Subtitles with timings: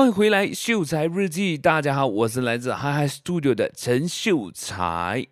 [0.00, 1.58] 欢迎回来，秀才日记。
[1.58, 5.26] 大家好，我是来自 Hi Hi Studio 的陈秀才。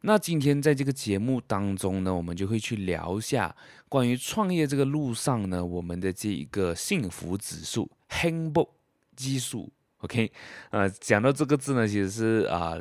[0.00, 3.54] 那今天在这个节目当中呢，我们就会去聊一下
[3.88, 8.70] 关于创业这个路上呢，我们的这一个幸福指数 （Hang Book）
[9.14, 9.72] 基数。
[9.98, 10.32] OK，
[10.70, 12.76] 呃，讲到这个字呢，其实是啊、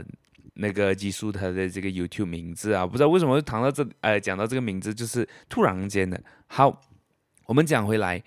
[0.56, 6.20] 那个基数它的这个 YouTube 名字啊，不知道为什么会谈到这，呃，讲到这个名字，就是突然间的。
[6.48, 6.82] 好，
[7.46, 8.24] 我们讲回来。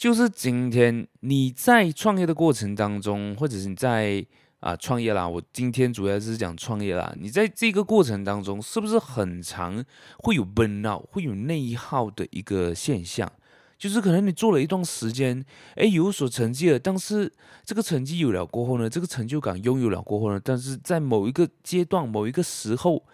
[0.00, 4.24] 就是今天你在创业的过程当中，或者是你在
[4.60, 7.14] 啊创业啦，我今天主要是讲创业啦。
[7.20, 9.84] 你在这个过程当中，是不是很常
[10.20, 13.30] 会有 burnout，会有内耗的一个现象？
[13.76, 17.30] 就是可能你做了一段时间，哎，有所成绩了，但是
[17.66, 23.04] 这个成绩有了过后呢，这个成就感拥有了过后呢，但是在某一个阶段、某一个时候，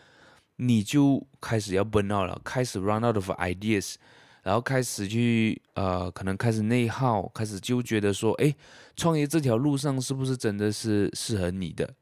[0.59, 3.96] 你就开始要 burnout 了，开始 run out of ideas。
[4.46, 8.54] 然后开始去呃，可能开始内耗，开始就觉得说，哎，
[8.95, 11.92] 创业这条路上是不是真的是适合你的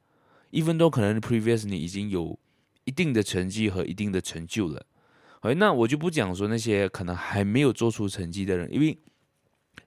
[0.50, 2.38] 一分钟可能 previous 你已经有
[2.84, 4.84] 一定的成绩和一定的成就了，
[5.40, 8.98] 哎，那我就不讲说那些可能还没有做出成绩的人，因为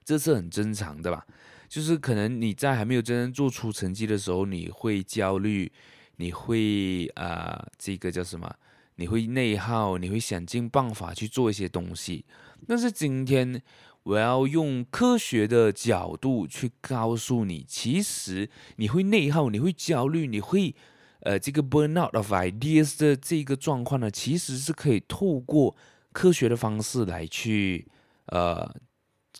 [0.04, 1.24] 这是很正常的吧？
[1.68, 5.70] 就是可能你在还没有真正做出成绩的时候，你会焦虑，
[6.16, 8.52] 你会啊、这个叫什么？
[8.96, 12.24] 你会内耗，你会想尽办法去做一些东西。
[12.66, 13.62] 但是今天
[14.02, 20.74] 我要用科学的角度去告诉你，其实你会内耗，你会焦虑，你会
[21.20, 25.76] 呃这个 burn out of ideas 的这个状况呢，其实是可以透过
[26.12, 27.86] 科学的方式来去
[28.26, 28.74] 呃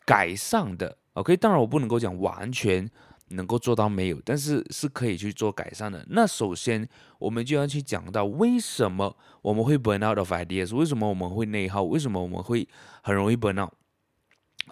[0.05, 0.99] 改善的。
[1.15, 2.89] OK，当然我不能够讲完全。
[3.31, 6.05] 能够做到没有，但是是可以去做改善的。
[6.11, 12.69] 那首先，我们就要去讲到为什么我们会 burn out of ideas，为什么我们会内耗，为什么我们会
[13.03, 13.73] 很容易 burn out。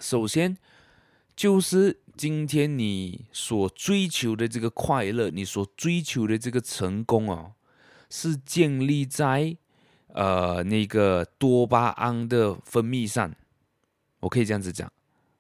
[0.01, 0.57] 首先，
[1.35, 7.53] 就是今天你所追求的这个快乐，你所追求的这个成功啊，
[8.11, 9.57] 是建立在
[10.09, 13.35] 呃那个多巴胺的分泌上。
[14.21, 14.91] 我可以这样子讲，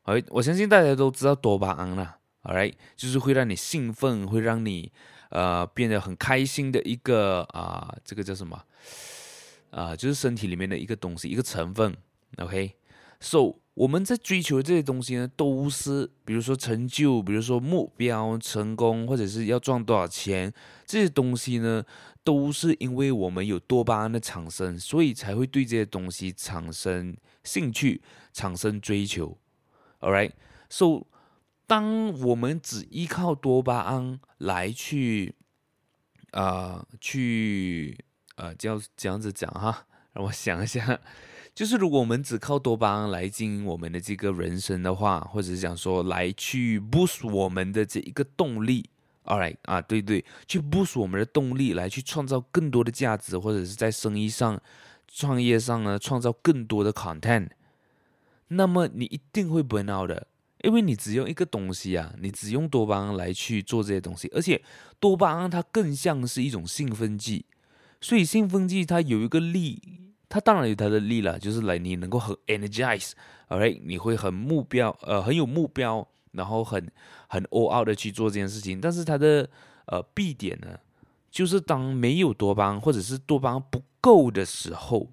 [0.02, 2.18] 哎，我相信大家都知道多巴胺了。
[2.46, 4.92] Alright，就是会让你兴奋，会让你
[5.30, 8.62] 呃变得很开心的一个啊、这个叫什么
[9.70, 11.96] 啊、就是身体里面的一个东西，一个成分。
[12.36, 20.54] OK，So，、我们在追求这些东西呢，都是比如说成就，比如说目标、成功，或者是要赚多少钱，
[20.86, 21.84] 这些东西呢，
[22.22, 28.00] 都是因为我们有多巴胺的产生，所以才会对这些东西产生兴趣，
[28.32, 29.36] 产生追求。
[29.98, 31.08] Alright，So。
[31.66, 35.34] 当我们只依靠多巴胺来去，
[36.30, 38.04] 啊、呃，去，
[38.36, 41.00] 呃，这样这样子讲哈，让我想一下，
[41.52, 48.88] 就是如果我们只靠多巴胺来经营我们的这个人生的话，或者是讲说来去 boost 我们的这一个动力
[49.24, 54.60] ，all right 啊，对对，去 boost 我们的动力，来去创造更多的价值，或者是在生意上、
[55.08, 57.48] 创业上呢，创造更多的 content，
[58.48, 60.28] 那么你一定会 burn out 的。
[60.66, 64.60] 因为你只用一个东西啊，你只用多巴胺来去做这些东西，而且
[64.98, 67.46] 多巴胺它更像是一种兴奋剂，
[68.00, 69.80] 所以兴奋剂它有一个力，
[70.28, 76.90] 它当然有它的力了，就是来你能够很 energize，OK，你会很目标，呃，很有目标，然后很
[77.28, 78.80] 很 all out 的去做这件事情。
[78.80, 79.48] 但是它的
[79.86, 80.76] 呃弊点呢，
[81.30, 85.12] 就是当没有多巴胺或者是多巴胺不够的时候。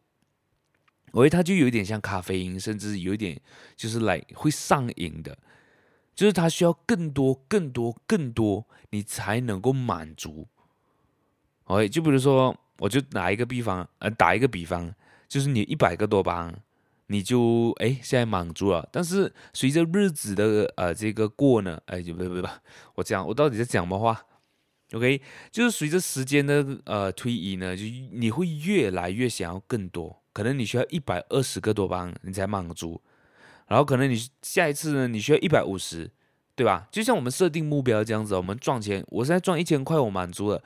[1.13, 3.39] 喂，它就有点像咖啡因，甚至有一点
[3.75, 5.37] 就是来会上瘾的，
[6.15, 10.47] 就是它需要更多、更多、更多，你才能够满足。
[11.65, 14.91] OK，就比如说，我就拿一个比方，呃，打一个比方，
[15.27, 16.63] 就是你一百个多巴胺，
[17.05, 22.47] 你就哎现在满足了，但是随着日子的呃这个过呢，哎，就不不不，
[22.95, 24.25] 我讲我到底在讲什么话
[24.93, 25.21] ？OK，
[25.51, 30.22] 就是随着时间的呃推移呢，就你会越来越想要更多。
[30.33, 32.99] 可能你需要一百二十个多巴胺，你才满足，
[33.67, 36.11] 然后可能你下一次呢，你需要一百五十，
[36.55, 36.87] 对吧？
[36.91, 40.61] 就像我们设定目标这样子，我们赚钱，我现在赚一千块，我满足了。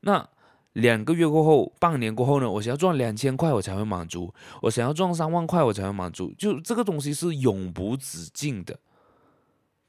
[0.00, 0.28] 那
[0.72, 4.34] 两个月过后，半年过后呢，我想要赚两千块，我才会满足。
[4.62, 6.34] 我想要赚三万块，我才会满足。
[6.36, 8.78] 就这个东西是永无止境的，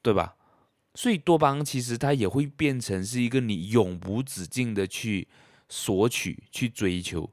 [0.01, 0.36] 对吧？
[0.95, 5.27] 所以多巴胺其实它也会变成是一个你永无止境的去
[5.68, 7.31] 索取、去追求。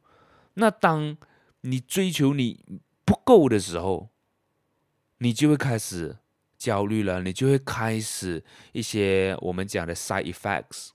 [0.54, 1.16] 那当
[1.62, 2.64] 你追求你
[3.04, 4.08] 不够的时候，
[5.18, 6.16] 你就会开始
[6.56, 10.88] 焦虑了，你就会开始一些我们讲的 side effects，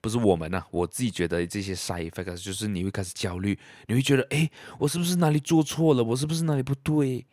[0.00, 6.02] 不是我们呐、我自己觉得这些 side effects 就是你会开始焦虑，你会觉得，哎，我是不是哪里做错了？
[6.02, 7.26] 我是不是哪里不对？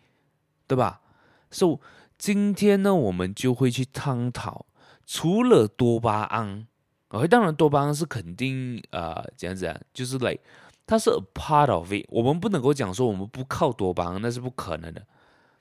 [0.67, 1.01] 对吧？
[1.49, 1.79] 所以
[2.17, 4.65] 今天呢，我们就会去探讨，
[5.05, 6.67] 除了多巴胺
[7.09, 10.39] ，OK，当然多巴胺是肯定呃，这样子啊，就是累
[10.87, 15.05] 它是 a part of it，我们不能够讲说我们不靠多巴胺，那是不可能的，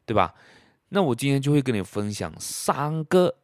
[0.07, 0.33] 对吧？
[0.91, 3.35] 那我今天就会跟你分享三个，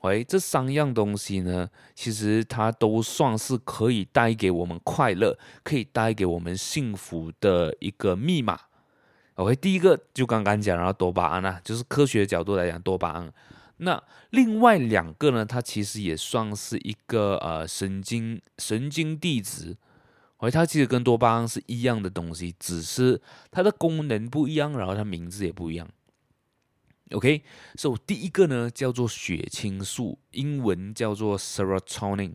[0.00, 8.58] 喂，这三样东西呢，其实它都算是可以带给我们快乐，可以带给我们幸福的一个密码。
[9.34, 13.30] OK，第一个就刚刚讲到多巴胺啊，就是科学角度来讲多巴胺。
[13.76, 19.76] 那另外两个呢，它其实也算是一个呃神经神经递质。
[20.38, 23.20] 喂，它其实跟多巴胺是一样的东西，只是
[23.50, 25.88] 它的功能不一样，然后它名字也不一样。
[27.10, 27.42] OK，
[27.76, 32.34] 所以第一个呢叫做血清素，英文叫做 serotonin，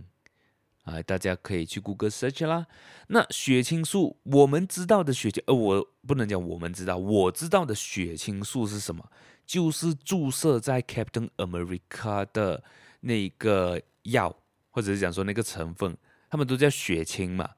[0.83, 2.67] 啊，大家可以去 Google search 啦。
[3.07, 9.07] 那血清素，我们知道的血清，呃，我不能讲我们知道，我知道的血清素是什么？
[9.45, 12.63] 就是注射在 Captain America 的
[13.01, 14.35] 那个药，
[14.71, 15.95] 或者是讲说那个成分，
[16.29, 17.49] 他们都叫血清嘛。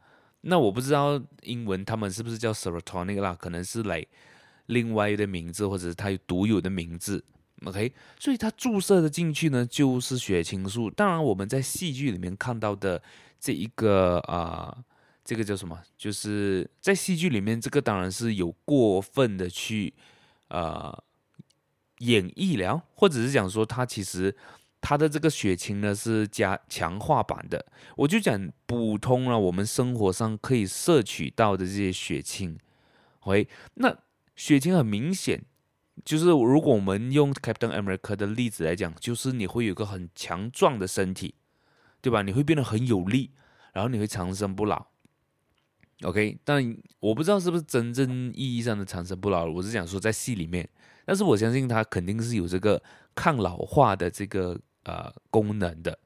[0.45, 4.06] 那我不知道英文他们是不是叫 serotonin 啦，可能是来。
[4.68, 7.24] 另外的名字，或者是它有独有的名字
[7.65, 10.89] ，OK，所以它注射的进去呢，就是血清素。
[10.89, 13.00] 当然，我们在戏剧里面看到的
[13.39, 14.75] 这一个啊、
[15.24, 15.80] 这个叫什么？
[15.95, 19.94] 就是在戏剧里面，这个当然是有过分的去
[20.47, 21.03] 呃
[22.00, 24.36] 演绎了，或者是讲说它其实
[24.85, 27.65] 它的这个血清呢是加强化版的。
[27.97, 32.59] 我就讲普通了，我们生活上可以摄取到的这些血清
[33.21, 33.97] ，OK，那。
[34.37, 35.45] 血清很明显，
[36.03, 41.35] 就是如果我们用 Captain America 的例子来讲，就是你会有一个很强壮的身体，
[42.01, 42.21] 对吧？
[42.21, 43.31] 你会变得很有力，
[43.71, 44.87] 然后你会长生不老。
[46.01, 50.67] OK，但我不知道是不是真正意义上的长生不老，我是想说在戏里面，
[51.05, 52.83] 但是我相信它肯定是有这个
[53.15, 55.99] 抗老化的这个呃功能的。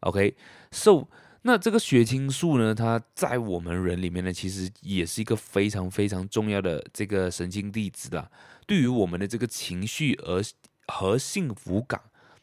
[0.00, 1.08] OK，so。
[1.46, 8.30] 那这个血清素呢，它在我们人里面呢，其实也是一个非常非常重要的这个神经递质啦。
[8.66, 10.42] 对于我们的这个情绪而
[10.88, 12.00] 和幸福感，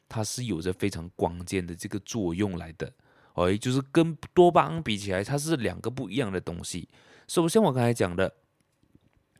[0.07, 2.93] 它是有着非常关键的这个作用来的。
[3.33, 6.87] 哎，就是跟多巴胺比起来，它是两个不一样的东西。
[7.27, 8.31] 首先，我刚才讲的，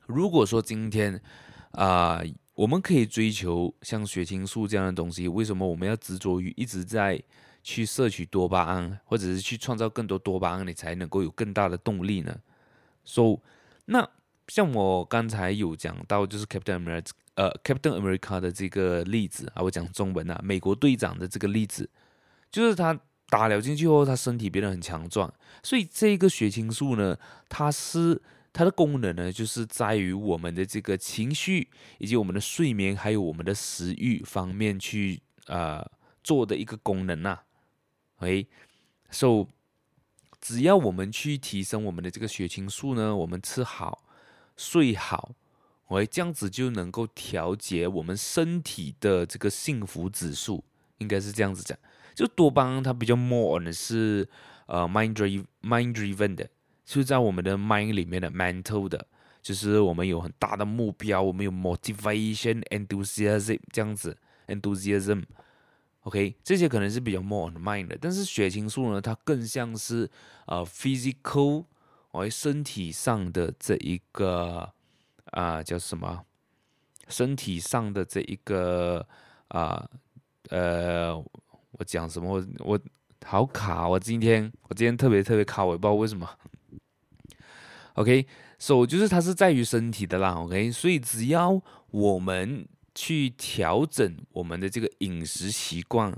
[0.07, 1.21] 如果说今天
[1.73, 2.19] 啊、
[2.62, 7.22] 我们可以追求像血清素这样的东西，为什么我们要执着于一直在？
[7.63, 12.36] 去摄取多巴胺，或者是去创造更多多巴胺，你才能够有更大的动力呢。
[13.06, 13.38] So，
[13.86, 14.10] 那
[14.48, 21.88] 像我刚才有讲到，就是 Captain America，呃，Captain America 的这个例子啊，我讲中文啊，美国队长的这个例子，
[22.52, 23.00] 就是他
[23.30, 25.31] 打了进去后，他身体变得很强壮。
[25.62, 27.16] 所以这个血清素呢，
[27.48, 28.19] 它是
[28.53, 31.69] 它的功能呢，就是在于我们的这个情绪，
[32.00, 35.89] 以及我们的睡眠，还有我们的食欲方面去呃
[36.24, 37.44] 做的一个功能呐、啊。
[38.19, 38.48] 诶
[39.09, 39.48] ，so
[40.39, 44.03] 只要我们去提升我们的这个血清素呢，我们吃好、
[44.57, 45.33] 睡好，
[45.88, 50.63] 诶，这样子就能够调节我们身体的这个幸福指数，
[50.97, 51.77] 应该是这样子讲。
[52.13, 54.27] 就多巴胺它比较 more 的是
[54.68, 56.50] 呃 mind drive mind driven 的，
[57.00, 59.08] 是在我们的 mind 里面的 mental 的，
[59.42, 64.18] 就是我们有很大的目标，我们有 motivation enthusiasm 这样子
[64.48, 65.24] enthusiasm。
[66.02, 70.10] OK，这些可能是比较 more on mind 的，但是血清素呢，它更像是
[70.48, 71.66] 呃 physical，
[72.10, 74.74] 哦，身体上的这一个
[75.26, 76.26] 啊、叫什么？
[77.07, 79.07] 身体上的这一个
[79.50, 79.88] 啊，
[80.50, 81.16] 呃，
[81.71, 82.33] 我讲什么？
[82.33, 82.80] 我我
[83.24, 86.28] 好卡，我今天我今天特别特别卡，我也不知道为什么。
[87.95, 88.86] OK，so、okay?
[88.86, 90.33] 就是它是在于身体的啦。
[90.33, 96.12] OK，所以只要我们去调整我们的这个饮食习惯，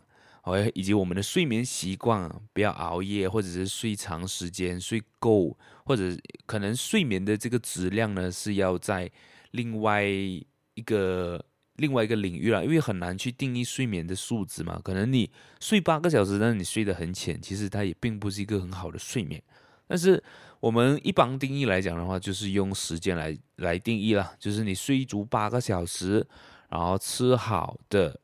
[0.44, 6.16] 哦，以及我们的睡眠习惯，不要熬夜，或者是睡长时间，睡够，或者
[6.46, 9.10] 可能睡眠的这个质量呢是要在
[9.52, 11.44] 另外一个
[11.78, 14.80] 另外一个领域了，因为很难去定义睡眠的数值嘛。
[14.84, 19.42] 可能你睡八个小时，但你睡得很浅，其实它也并不是一个很好的睡眠。
[19.88, 20.24] 但是
[20.64, 26.26] 我们一般定义来讲的话，就是用时间来来定义了，就是你睡足八个小时。
[26.70, 28.22] 然后吃好的，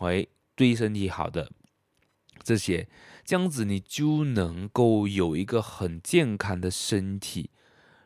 [0.00, 1.50] 喂，对身体好的
[2.44, 2.86] 这些，
[3.24, 7.50] 这样子你就能够有一个很健康的身体。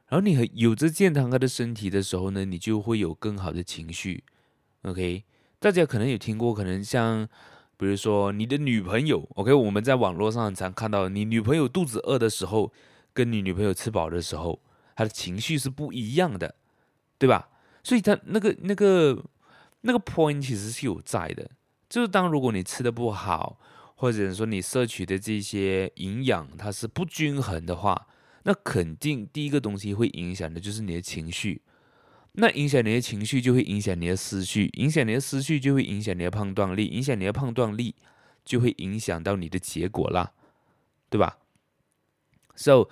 [0.06, 4.22] 然后你有着健康的身体的时候呢，你就会有更好的情绪。
[4.82, 5.24] OK，
[5.58, 7.28] 大家可能有听过，可能像
[7.76, 12.72] 比如说你的女朋友，OK，我们在网络上常看到，你女朋友肚子饿的时候，
[13.12, 14.60] 跟你女朋友吃饱的时候，
[14.96, 16.54] 她的情绪是不一样的，
[17.18, 17.48] 对吧？
[17.82, 19.24] 所以她那个那个。
[19.84, 21.50] 那个 point 其实是有在的，
[21.88, 23.58] 就是当如果你吃的不好，
[23.96, 28.06] 或者说你摄取的这些营养它是不均衡的话，
[28.44, 31.62] 那肯定第一个东西会影响的就是你的情绪。
[32.34, 37.96] 那影响你的情绪，就会影响你的思绪，影响你的思绪，就会影响你的判断力，影响你的判断力，
[38.44, 40.30] 就会影响到你的结果啦，
[41.10, 41.38] 对吧
[42.62, 42.88] ？So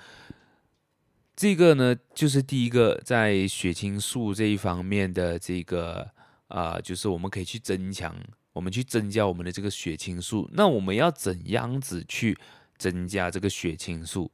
[1.34, 6.10] 这个呢，就是第一个在血清素这一方面的这个
[6.48, 8.14] 啊、就是我们可以去增强。
[8.52, 12.36] 我们去增加我们的这个血清素，那我们要怎样子去
[12.76, 14.28] 增加这个血清素？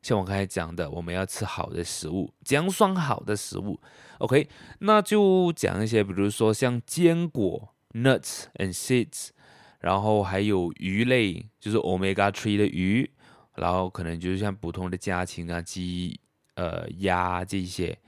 [0.00, 3.78] 像我刚才讲的，我们要吃好的食物，怎样算好的食物
[4.20, 9.28] ？OK，那就讲一些，比如说像坚果 （nuts and seeds），
[9.80, 13.10] 然后还有鱼类，就是 omega three 的鱼，
[13.58, 16.18] 然后可能就是像普通的家禽啊、鸡、
[16.54, 17.98] 呃、鸭这些，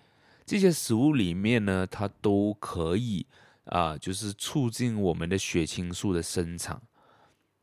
[0.46, 3.26] 这些食物里面呢，它都可以。
[3.66, 6.80] 啊，就是促进我们的血清素的生产，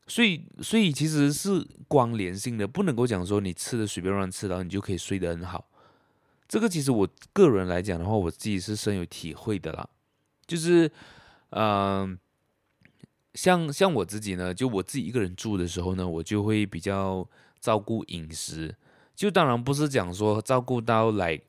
[0.06, 5.67] 所以，所以其实是关联性的，不能够讲说你吃的随便乱吃，然后你就可以睡得很好。
[6.48, 9.89] 这个其实我个人来讲的话，我自己是深有体会的啦。
[10.46, 10.89] 就是，
[11.50, 12.17] 嗯、
[13.34, 17.27] 像像我自己呢，就我自己一个人住的时候呢，我就会比较
[17.60, 18.76] 照顾饮食，
[19.16, 21.40] 就当然不是讲说照顾到来，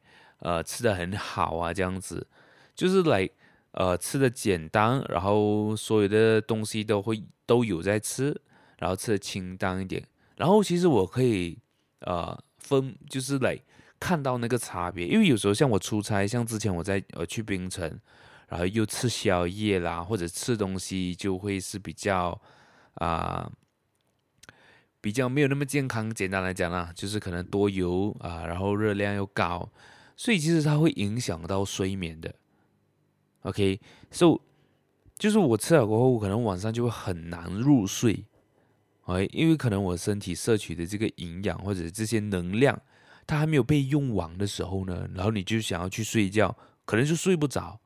[0.40, 2.26] 呃，吃的很好啊这样子，
[2.74, 3.28] 就是来。
[3.72, 8.34] 呃，吃的简单，然后所有的东西都会都有在吃，
[8.78, 10.02] 然后吃的清淡一点，
[10.36, 11.56] 然后其实我可以
[12.00, 13.56] 呃分，就是来
[14.00, 17.86] 看到那个差别，因为有时候像我出差，像之前我在呃去槟城，
[18.48, 22.40] 然后又吃宵夜啦，或者吃东西就会是比较
[22.94, 23.48] 啊、
[25.00, 29.70] 比较没有那么健康，简单来讲啦，就是可能多油啊、然后热量又高，
[30.16, 32.34] 所以其实它会影响到睡眠的。
[33.42, 34.40] OK，so、
[35.16, 38.24] 就是我吃了过后，可能晚上就会很难入睡
[39.04, 42.80] ，OK，因为可能我身体摄取的这个营养或者这些能量，
[43.26, 47.80] 它还没有被用完的时候呢，然后你就想要去睡觉，可能就睡不着。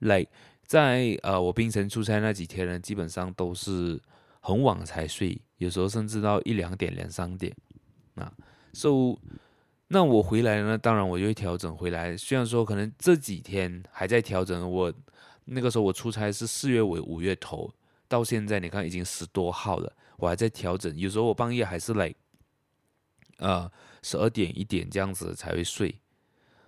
[0.00, 0.30] 来、like，
[0.64, 4.00] 在呃我槟城出差那几天呢，基本上都是
[4.40, 7.54] 很晚才睡，有时候甚至到一两点、两三点
[8.14, 8.32] 啊
[8.72, 9.16] ，so。
[9.90, 12.14] 那我回来呢，当然我就会调整回来。
[12.14, 14.92] 虽然说可能这几天还在调整，我
[15.46, 17.72] 那个时候我出差是四月尾五月头，
[18.06, 20.94] 到现在你看已经十多号了，我还在调整。
[20.94, 22.14] 有时候我半夜还是来，
[23.38, 23.72] 呃，
[24.02, 25.98] 十二点一点这样子才会睡。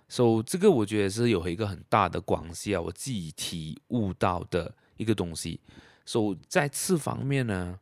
[0.09, 5.61] 所以这个我觉得是有一个很大的关系啊，我自己体悟到的一个东西。
[6.07, 7.79] 所以在吃方面呢，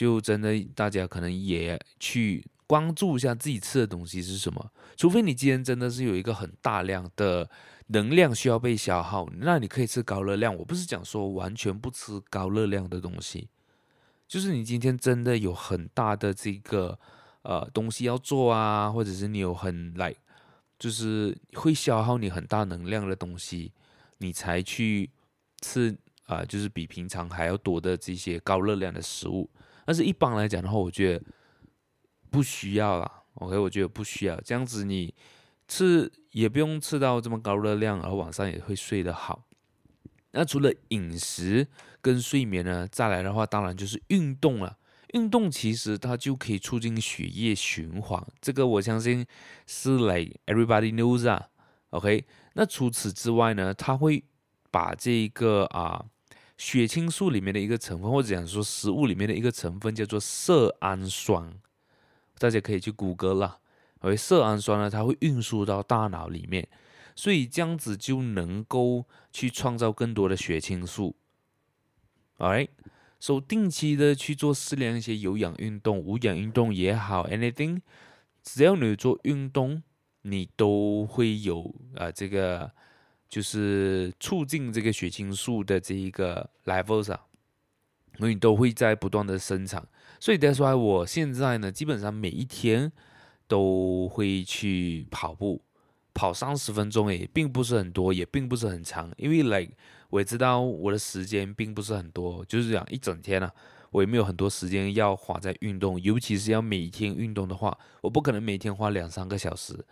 [0.00, 2.42] 就真的大家可能也去。
[2.66, 7.50] 关注一下自己吃的东西是什么，除非你今天真的是有一个很大量的
[7.88, 10.56] 能量需要被消耗，那你可以吃高热量。
[10.56, 13.48] 我不是讲说完全不吃高热量的东西，
[14.28, 16.96] 就是你今天真的有很大的这个
[17.42, 20.14] 呃东西要做啊，或者是你有很来，
[20.78, 23.72] 就是会消耗你很大能量的东西，
[24.18, 25.10] 你才去
[25.60, 29.50] 吃啊，就是比平常还要多的这些高热量的食物。
[29.84, 31.24] 但是一般来讲的话，我觉得。
[32.32, 34.40] 不需要啦，OK，我觉得不需要。
[34.42, 35.12] 这样子你
[35.66, 39.48] 吃也不用吃到这么高热量，而晚上也会睡得好。
[40.30, 41.66] 那除了饮食
[42.00, 44.78] 跟睡眠呢，再来的话，当然就是运动了。
[45.14, 49.26] 运动其实它就可以促进血液循环，这个我相信
[49.66, 51.48] 是 like everybody knows 啊
[51.88, 52.24] ，OK。
[52.52, 54.22] 那除此之外呢，它会
[54.70, 56.06] 把这个啊
[56.60, 61.58] 血清素里面的一个成分，或者讲说食物里面的一个成分叫做色氨酸。
[62.38, 63.60] 大家可以去谷歌了，
[64.00, 66.68] 而色氨酸呢，它会运输到大脑里面，
[67.16, 71.16] 所以这样子就能够去创造更多的血清素。
[72.36, 72.68] Alright，
[73.18, 77.80] 所以定期的去做适量一些有氧运动、无氧运动也好，anything，
[78.42, 79.82] 只要你做运动，
[80.20, 82.70] 你都会有啊、这个
[83.30, 87.20] 就是促进这个血清素的这一个 levels 啊，
[88.18, 89.86] 所以你都会在不断的生产。
[90.18, 92.90] 所以，that's why 我现在呢，基本上每一天
[93.46, 95.62] 都会去跑步，
[96.12, 99.66] 跑三十分钟，也，并不是很多，也并不是很长，因为来，
[100.10, 103.50] 我也知道我的时间并不是很多，就是讲一整天啊，
[103.92, 109.84] 我也没有很多时间要花在运动，尤其是要每天运动的话，我不可能每天花两三个小时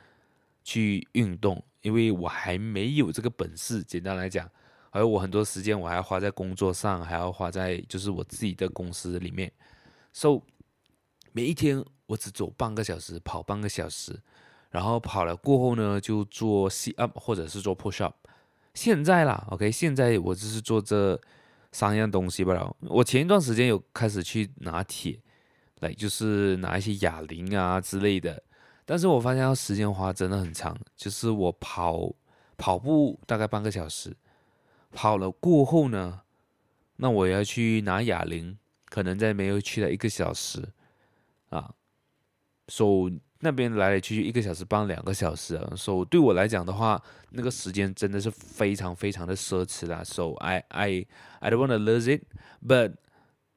[0.68, 3.82] 去运动，因为我还没有这个本事。
[3.82, 4.46] 简单来讲，
[4.90, 9.50] 而我很多时间我还要花在工作上，还要花在就是我自己的公司里面。
[10.12, 10.42] So
[11.32, 14.20] 每一天我只走半个小时，跑半个小时，
[14.68, 18.14] 然后跑了过后呢，就做 sit up 或者是做 push up。
[18.75, 21.18] 现在啦，OK，现在我只是做这
[21.72, 22.75] 三样东西吧。
[22.80, 25.18] 我前一段时间有开始去拿铁，
[25.80, 28.42] 来就是拿一些哑铃啊之类的。
[28.90, 32.11] 但是我发现要时间花真的很长，就是我跑
[32.57, 34.16] 跑步大概半个小时，
[34.92, 36.23] 跑了过后呢，
[36.97, 40.66] 那我要去拿哑铃，可能再没有去了一个小时
[41.50, 41.75] 啊，
[42.68, 46.99] 所以那边来来去去一个小时半两个小时啊，所以对我来讲的话，
[47.33, 50.02] 那个时间真的是非常非常的奢侈啦。
[50.02, 51.07] So I I
[51.40, 52.23] I don't wanna lose it,
[52.66, 52.95] but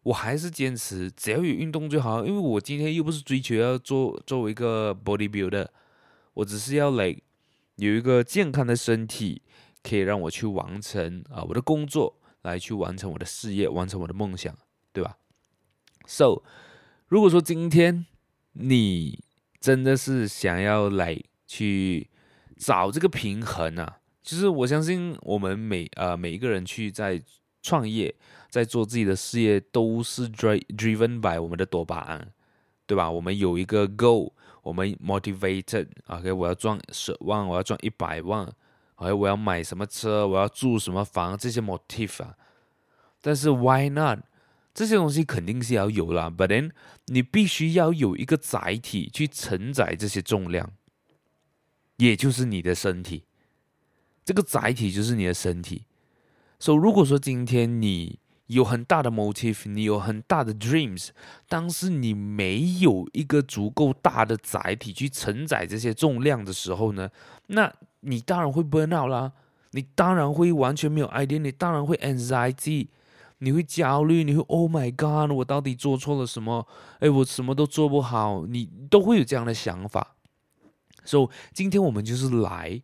[0.04, 2.26] 我还是坚持，只要有运动就好。
[2.26, 5.68] 因为我今天又不是追求要做作为一个 bodybuilder，
[6.34, 7.16] 我只是要来
[7.76, 9.44] 有一个健康的身体，
[9.84, 14.58] 可以让我去完成啊我的工作，来去完成我的事业，完成我的梦想，
[14.92, 15.18] 对吧
[16.08, 16.42] ？So，
[17.08, 18.08] 如果说今天
[18.54, 19.24] 你
[19.60, 22.10] 真的是想要来去
[22.58, 27.22] 找这个平衡啊，就是我相信我们每呃每一个人去在
[27.62, 28.14] 创业。
[28.50, 32.34] 在做自己的事业，都是 driven by 我们的多巴胺，
[32.86, 33.10] 对吧？
[33.10, 38.52] 我们有一个 goal，我们 motivated，OK，我要赚十万，我要赚一百万
[38.96, 42.36] ，OK，我要买什么车，我要住什么房，这些 motive 啊。
[43.22, 44.20] 但是 why not？
[44.74, 46.72] 这些东西肯定是要有啦，but then
[47.06, 50.74] 你必须要有一个载体去承载这些重量，
[51.96, 53.24] 也就是你的身体。
[54.26, 55.86] 这个载体就是你的身体。
[56.62, 61.10] 所以如果说今天你有很大的 motive，你有很大的 dreams，
[61.50, 67.10] 但是你没有一个足够大的载体去承载这些重量的时候呢，
[67.48, 69.32] 那你当然会 burn out 啦，
[69.72, 72.90] 你当然会完全没有 idea，你当然会 anxiety，
[73.40, 76.68] 你会焦虑，你会 Oh my God，我到底做错了什么？
[77.00, 80.16] 哎，我什么都做不好，你都会有这样的想法。
[81.04, 82.80] 所以今天我们就是来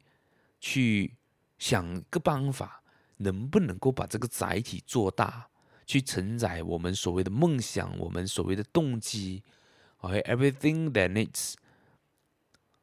[0.59, 1.13] 去
[1.59, 2.81] 想个办法，
[3.17, 5.47] 能不能够把这个载体做大？
[5.89, 9.41] 去承载我们所谓的梦想，我们所谓的动机
[9.99, 11.09] ，OK，everything that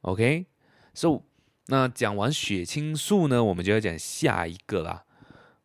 [0.01, 1.21] needs，OK，so，
[1.67, 5.05] 那讲完血清素呢，我们就要讲下一个啦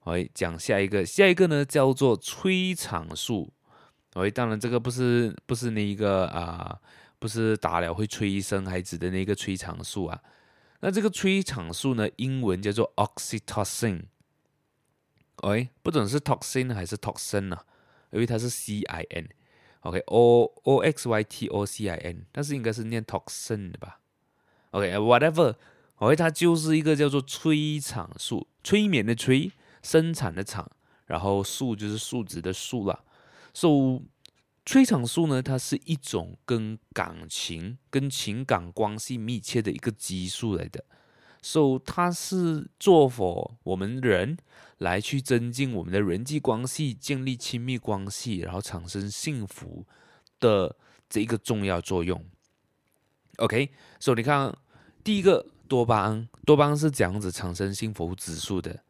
[0.02, 3.54] ，OK，讲下一个，下一个呢叫做催产素
[4.16, 6.78] ，OK，当然这个不是不是那一个啊，
[7.20, 10.22] 不是打了会催生孩子的那个催产素啊，
[10.82, 14.02] 那这个催产素呢，英文叫做 oxytocin。
[15.42, 17.66] 哎，不准是 toxin 还是 toxin 啊？
[18.12, 24.00] 因为它是 C I N，OK，O O X Y T O C I N，但是应该是念 toxin 的吧
[24.72, 29.52] ？OK，whatever，OK，它就是一个叫做催产素，催眠的催，
[29.84, 30.70] 生产的产，
[31.06, 33.04] 然后素就是数值的数啦。
[33.54, 34.02] So，
[34.66, 40.86] 催产素呢，它是一种跟感情、跟情感关系密切的一个激素来的。
[41.42, 44.38] So，它是做伙我们人。
[44.80, 49.86] 来去增进我们的人际关系，建立亲密关系，然后产生幸福
[50.40, 50.74] 的
[51.10, 52.24] 这一个重要作用。
[53.40, 54.56] OK，所以你看，
[55.04, 58.82] 第一个多巴胺，多巴胺是这样子产生幸福指数的，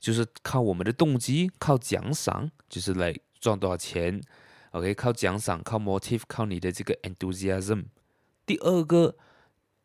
[0.00, 4.20] 就是靠我们的动机，靠奖赏，就是来赚多少钱。
[4.72, 7.84] OK，靠奖赏，靠 motiv，靠你的这个 enthusiasm。
[8.44, 9.16] 第二个，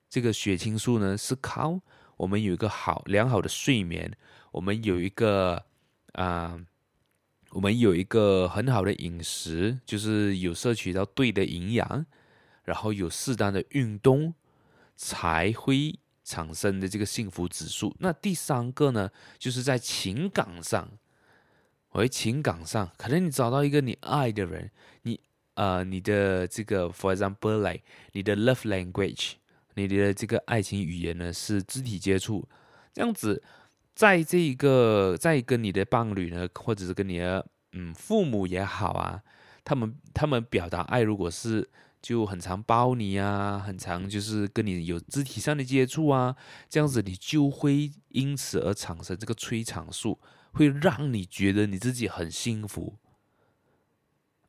[0.10, 1.80] 这个血清素呢，是靠
[2.18, 4.16] 我们有一个好良好的睡眠。
[4.52, 5.66] 我们有一个
[6.14, 6.60] 啊、
[7.50, 12.06] 我们有一个很好的饮食，就是有摄取到对的营养，
[12.64, 14.34] 然后有适当的运动，
[14.96, 17.96] 才会产生的这个幸福指数。
[18.00, 20.88] 那第三个呢，就是在情感上，
[21.94, 24.70] 喂，情感上，可能你找到一个你爱的人，
[25.02, 25.20] 你
[25.56, 27.82] 呃，你的这个，for example，like，
[28.14, 29.34] 你的 love language，
[29.76, 32.48] 你的这个爱情语言呢是肢体接触，
[32.94, 33.44] 这样子。
[33.96, 39.22] 在这一个，在跟你的伴侣呢，或者是跟你的嗯父母也好啊，
[39.64, 41.70] 他们他们表达爱，如果是
[42.02, 46.36] 就很常抱你啊，很常就是跟你有肢体上的接触啊，
[46.68, 50.20] 这样子你就会因此而产生这个催产素，
[50.54, 52.98] 会让你觉得你自己很幸福。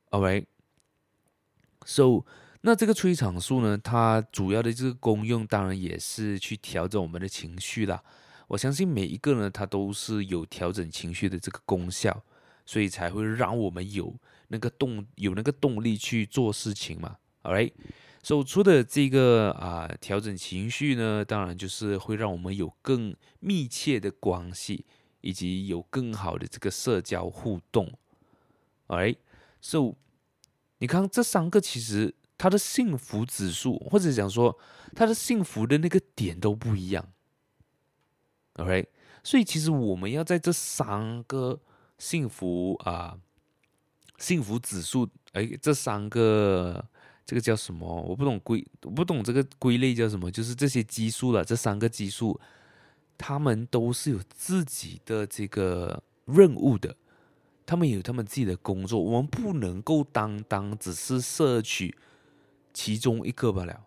[0.08, 0.46] Alright，so
[2.66, 8.02] 那这个催产素呢，它主要的这个功用当然也是去调整我们的情绪啦。
[8.48, 12.24] 我相信每一个呢，它都是有调整情绪的这个功效，
[12.64, 14.16] 所以才会让我们有
[14.48, 17.18] 那个动有那个动力去做事情嘛。
[17.42, 17.70] All right，
[18.22, 24.86] 所以除了这个啊调整情绪呢，当然就是会让我们有更密切的关系，
[25.20, 27.92] 以及有更好的这个社交互动。
[28.86, 29.96] All right，so
[30.78, 34.58] 你看这三个其实他的幸福指数，或者讲说
[34.94, 37.06] 他的幸福的那个点都不一样。
[38.54, 38.88] OK，
[39.22, 41.60] 所以其实我们要在这三个
[41.98, 43.18] 幸福啊、
[44.18, 46.84] 幸福指数，哎，这三个
[47.26, 48.02] 这个叫什么？
[48.02, 50.30] 我不懂归，我不懂这个归类叫什么？
[50.30, 52.38] 就是这些激素了，这三个激素，
[53.16, 56.94] 他们都是有自己的这个任务的，
[57.66, 61.96] 他们有他们自己的工作，我们不能够单单只是摄取
[62.74, 63.86] 其中一个罢了。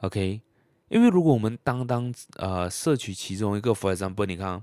[0.00, 0.40] OK。
[0.88, 4.62] 因为如果我们单单呃摄取其中一个，for example，你看，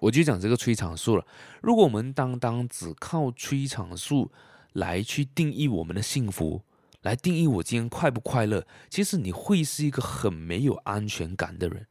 [0.00, 1.26] 我就讲这个催产素了。
[1.62, 4.30] 如果我们单单只靠催产素
[4.74, 6.62] 来去定义我们的幸福，
[7.00, 11.86] 来定义我今天快不快乐，其实你会是一个很没有安全感的人。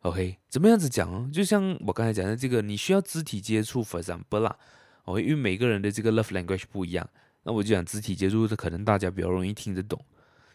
[0.00, 1.32] OK，怎么样子讲？
[1.32, 4.58] 就像我刚才讲的这个，你需要肢体接触，for example 啦。
[5.04, 7.08] OK，因为每个人的这个 love language 不一样，
[7.42, 10.04] 那我就讲肢体接触，这可能大家比较容易听得懂。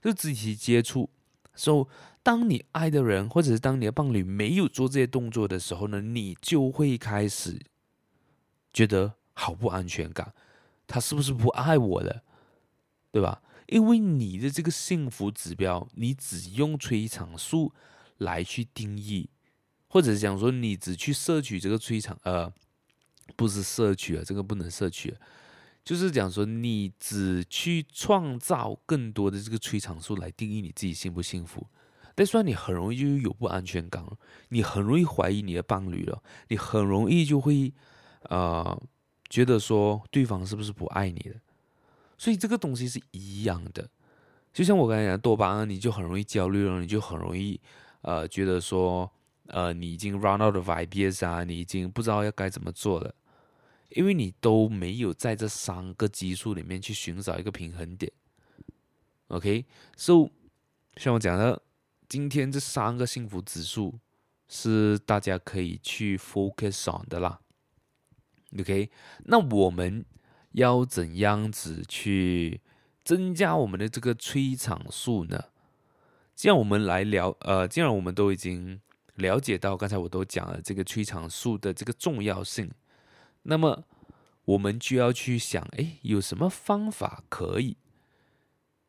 [0.01, 1.09] 就肢体接触，
[1.53, 1.85] 所以
[2.23, 7.59] 当你爱的人或者是当你的伴侣没有做这些动作的时候呢，你就会开始
[8.71, 10.33] 觉得好不安全感。
[10.85, 12.23] 他是不是不爱我了？
[13.11, 13.41] 对吧？
[13.67, 17.73] 因为你的这个幸福指标，你只用催产素
[18.19, 19.29] 来去定义，
[19.89, 22.49] 或者讲说你只去摄取这个催产，呃，
[23.35, 25.13] 不是摄取啊，这个不能摄取。
[25.87, 31.65] 就是讲说，你只去创造更多的这个催产素来定义你自己幸不幸福，
[32.13, 34.05] 但虽然你很容易就有不安全感，
[34.49, 37.73] 你很容易怀疑你的伴侣了，你很容易就会
[38.23, 38.77] 呃
[39.29, 41.35] 觉得说对方是不是不爱你的，
[42.17, 43.89] 所以这个东西是一样的。
[44.51, 47.57] 就像我刚才讲多巴胺，你就很容易焦虑了，你就很容易
[48.01, 49.09] 呃觉得说
[49.45, 53.15] 呃你已经 run out of ideas 啊，你已经不知道要该怎么做了。
[53.89, 58.11] 因为你都没有在这三个基数里面去寻找一个平衡点
[59.27, 60.29] ，OK，so
[60.97, 61.61] 像我讲的，
[62.09, 63.97] 今天这三个幸福指数
[64.49, 67.39] 是大家可以去 focus on 的啦
[68.59, 68.91] ，OK，
[69.25, 70.05] 那我们
[70.51, 72.59] 要怎样子去
[73.03, 75.45] 增加我们的这个催产素呢？
[76.35, 78.81] 既然我们来聊，呃，既然我们都已经
[79.15, 82.69] 了解到，刚才我都讲了这个催产素的这个重要性。
[83.49, 83.85] 那么，
[84.43, 87.77] 我们就要去想，哎，有什么方法可以？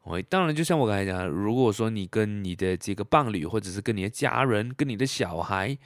[0.03, 5.79] 哦，当然，就像我刚才讲的，如果说你跟你的这个伴侣，或者是跟你的家人、跟你的小孩，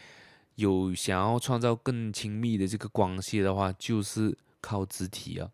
[0.55, 5.51] 有想要创造更亲密的这个关系的话，就是靠肢体啊，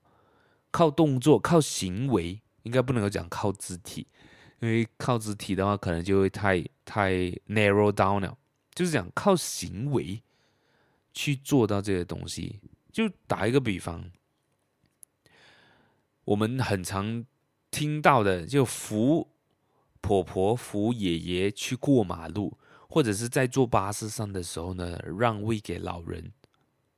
[0.70, 4.06] 靠动作、靠行为，应该不能够讲靠肢体，
[4.60, 7.14] 因为靠肢体的话，可能就会太太
[7.48, 8.38] narrow down 了，
[8.74, 10.22] 就是讲靠行为
[11.12, 12.60] 去做到这些东西。
[12.92, 14.10] 就打一个比方，
[16.24, 17.24] 我们很常
[17.70, 19.28] 听到的，就扶
[20.00, 26.32] 婆婆、扶爷爷去过马路，或者是在坐巴士上的时候呢，让位给老人。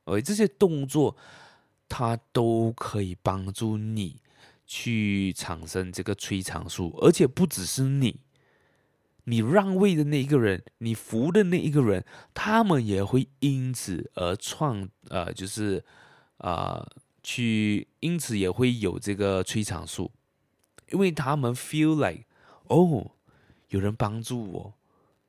[0.05, 1.17] 而这些动作，
[1.89, 4.17] 它都可以帮助你
[4.67, 8.21] 去产生这个催产素，而且不只是你。
[9.25, 12.05] 你让位的那一个人，你扶的那一个人，
[12.35, 15.85] 他们也会因此而创，呃，就是，
[16.39, 16.87] 呃，
[17.23, 20.11] 去，因此也会有这个催产素，
[20.91, 22.25] 因为他们 feel like，
[22.69, 23.13] 哦，
[23.69, 24.75] 有人帮助我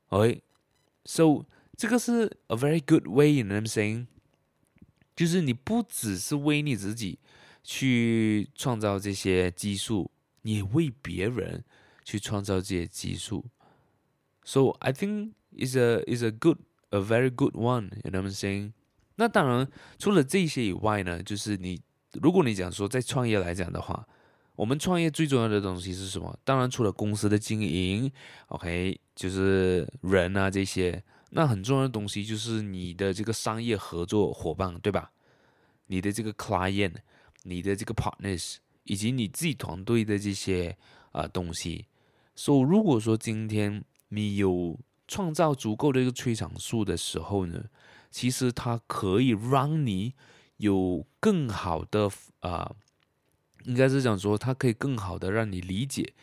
[0.10, 4.08] ，OK，so 这个是 a very good way，you know what I'm saying？
[5.16, 7.20] 就是你不只是为你自己
[7.64, 10.10] 去创造这些激素，
[10.42, 11.64] 你为别人
[12.04, 13.46] 去创造这些激素。
[14.44, 16.58] So I think is a is a good
[16.90, 17.92] a very good one.
[18.04, 18.74] You know what I'm saying?
[19.16, 19.68] 那当然，
[20.00, 21.80] 除了这些以外呢，就是你
[22.14, 24.08] 如果你讲说在创业来讲的话，
[24.56, 26.38] 我们创业最重要的东西是什么？
[26.44, 28.12] 当然除了公司的经营
[28.48, 31.04] ，OK，就是人啊这些。
[31.34, 35.12] 那很重要的东西就是你的这个商业合作伙伴，对吧？
[35.88, 36.96] 你的这个 client，
[37.44, 40.76] 你的这个 partners，以及你自己团队的这些
[41.12, 41.86] 啊、东西。
[42.36, 47.65] So 如果说今天你有创造足够的一个催产素的时候呢，
[48.10, 50.13] 其实它可以让你
[50.58, 52.10] 有更好的
[52.41, 52.76] 啊、
[53.63, 56.13] 应该是讲说它可以更好的让你理解，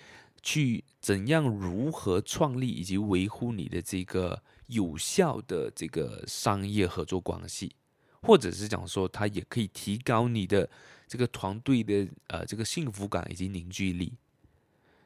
[0.43, 7.75] 去怎样如何创立以及维护你的这个有效的这个商业合作关系，
[8.23, 10.69] 或者是讲说它也可以提高你的
[11.07, 14.13] 这个团队的呃这个幸福感以及凝聚力。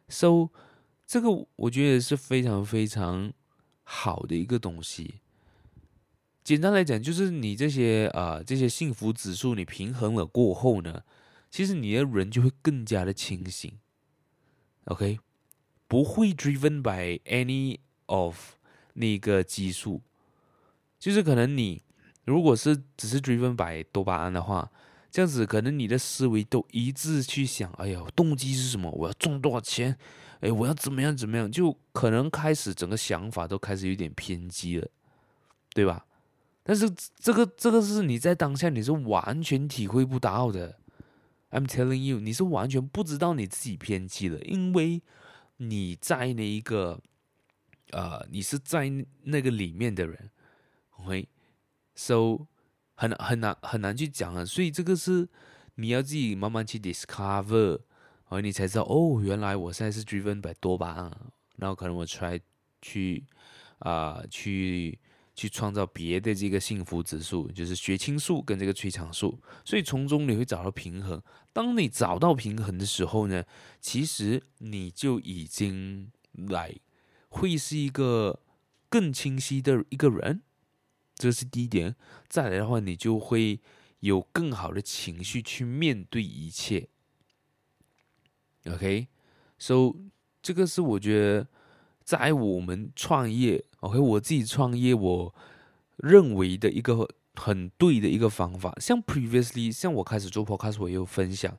[0.08, 0.50] So
[1.12, 3.30] 这个我觉得是非常非常
[3.82, 5.16] 好的一个东西。
[6.42, 11.02] 简单来讲，就是你这些啊、呃、这些幸福指数你平衡了过后呢，
[11.50, 13.78] 其实你的人就会更加的清醒。
[14.84, 15.18] OK，
[15.86, 18.54] 不会 driven by any of
[18.94, 20.00] 那个激素，
[20.98, 21.82] 就是可能你
[22.24, 24.72] 如果是只是 driven by 多巴胺的话，
[25.12, 28.90] 这样子可能你的思维都一致去想，哎呀，动机是什么？
[28.90, 29.98] 我要赚多少钱？
[30.40, 31.52] 哎，我要怎么样怎么样？
[31.52, 34.88] 就可能开始整个想法都开始有点偏激了，
[35.74, 36.06] 对吧？
[36.64, 40.78] 但是这个这个是你在当下你是完全体会不到的。
[41.50, 45.02] I'm telling you，你是完全不知道你自己偏激了，因为
[45.58, 46.98] 你在那一个，
[47.90, 48.90] 呃，你是在
[49.24, 50.30] 那个里面的人
[51.04, 52.46] ，OK，so
[53.02, 54.44] 很很难很难去讲啊。
[54.44, 55.28] 所以这个是
[55.74, 61.10] 你要自己慢慢去 discover，然后你才知道哦，原来我现在是 driven by 多巴胺，
[61.56, 62.40] 然后可能我 try
[62.80, 63.24] 去
[63.78, 64.98] 啊、去。
[65.34, 71.20] 去创造别的这个幸福指数，就是血清素跟这个催产素，所以从中你会找到平衡。
[71.54, 73.42] 当你找到平衡的时候呢，
[73.80, 76.76] 其实你就已经来
[77.30, 78.40] 会是一个
[78.90, 80.42] 更清晰的一个人，
[81.22, 81.94] 这是第一点。
[82.28, 83.60] 再来的话，你就会
[84.00, 86.88] 有更好的情绪去面对一切。
[88.66, 89.94] OK，so
[90.42, 91.46] 这个是我觉得。
[92.04, 95.32] 在我们创业，OK，我自己创业，我
[95.98, 101.56] 认为的一个很对的一个方法，像 previously，像我开始做 podcast，我也有分享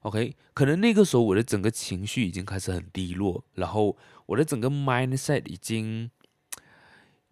[0.00, 6.10] ，OK，可能那个时候我的整个情绪已经开始很低落，然后我的整个 mindset 已经，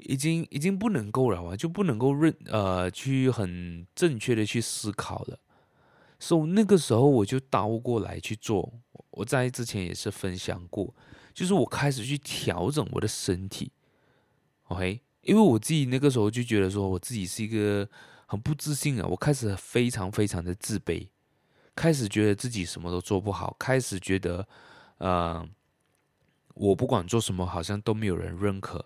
[0.07, 5.39] 已经，已经不能够了啊，就不能够认呃去很正确的去思考了，
[6.19, 8.73] 所以那个时候我就倒过来去做，
[9.11, 10.95] 我在之前也是分享过。
[11.35, 13.73] 就是我开始去调整我的身体
[14.65, 17.89] ，OK，因为我自己那个时候就觉得说我自己是一个
[18.27, 21.09] 很不自信啊，我开始非常非常的自卑，
[21.75, 24.47] 开始觉得自己什么都做不好，开始觉得，
[24.99, 25.49] 呃，
[26.53, 28.85] 我不管做什么好像都没有人认可，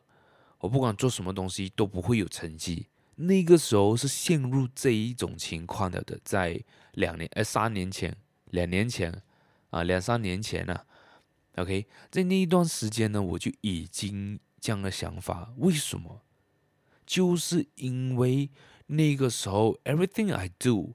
[0.58, 8.16] 我不管做什么东西都不会有成绩，那个时候是陷入这一种情况的的，在两年，呃，三年前，
[8.50, 9.22] 两年前，
[9.70, 10.80] 啊，两三年前呢
[11.56, 15.52] ，OK，在那一段时间呢，我就已经这样的想法。
[15.58, 16.22] 为什么？
[17.04, 18.50] 就是因为
[18.86, 20.94] 那个时候，everything I do，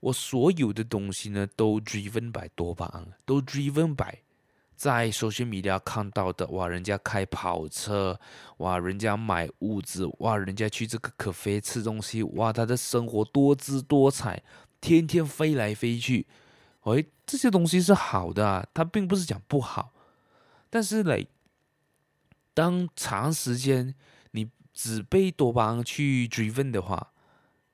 [0.00, 4.18] 我所有的东西呢，都 driven by 多巴胺，都 driven by
[4.80, 6.46] 在 social media 看到的。
[6.46, 8.18] 哇，人家开跑车，
[8.56, 14.42] 哇，人家买物资，哇，人家去这个 cafe 吃东西，哇，他的生活多姿多彩，
[14.80, 16.26] 天天飞来飞去。
[16.84, 19.92] 哎，这些东西是好的啊，他并不是讲不好。
[20.70, 21.28] 但是嘞，
[22.54, 23.94] 当长时间
[24.30, 27.12] 你只被多巴胺去 driven 的话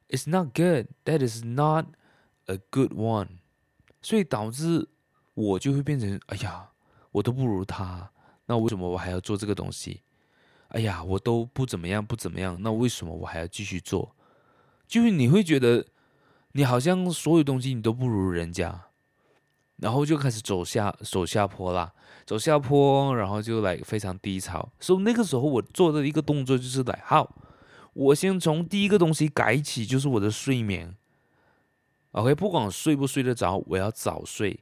[0.08, 0.88] ，it's not good.
[1.04, 1.86] That is not
[2.46, 3.38] a good one.
[4.02, 4.88] 所以导致
[5.34, 6.70] 我就会变成，哎呀，
[7.16, 8.10] 我都不如他，
[8.44, 10.02] 那为什么我还要做这个东西？
[10.68, 14.14] 哎呀，我都不怎么样，不怎么样，那为什么我还要继续做？
[14.86, 15.86] 就是你会觉得，
[16.52, 18.82] 你好像所有东西你都不如人家。
[19.76, 21.92] 然后就开始走下走下坡啦，
[22.26, 24.70] 走下坡，然后就来非常低潮。
[24.78, 27.34] 所以那个时候我做的一个动作就是来，好，
[27.94, 30.94] 我先从第一个东西改起，就是我的睡眠。
[32.12, 34.60] OK，不管睡不睡得着，我要早睡。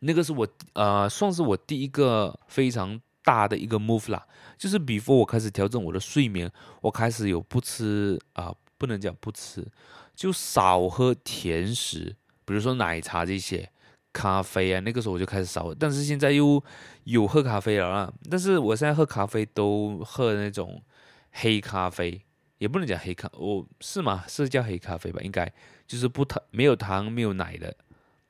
[0.00, 4.26] 那个是我呃，算是我第一个非常大的一个 move 啦，
[4.58, 9.66] 就是 before 我开始调整我的睡眠，我开始有不吃啊、不能讲不吃，
[10.14, 12.16] 就少喝甜食。
[12.44, 13.70] 比如说奶茶这些，
[14.12, 16.62] 咖啡啊，那个时候我就开始少，但是现在又
[17.04, 18.12] 有喝咖啡了啦。
[18.28, 20.82] 但是我现在喝咖啡都喝那种
[21.30, 22.20] 黑咖啡，
[22.58, 24.24] 也不能讲黑咖，我、哦、是吗？
[24.26, 25.20] 是叫黑咖啡吧？
[25.22, 25.52] 应该
[25.86, 27.76] 就是不糖、没有糖、没有奶的。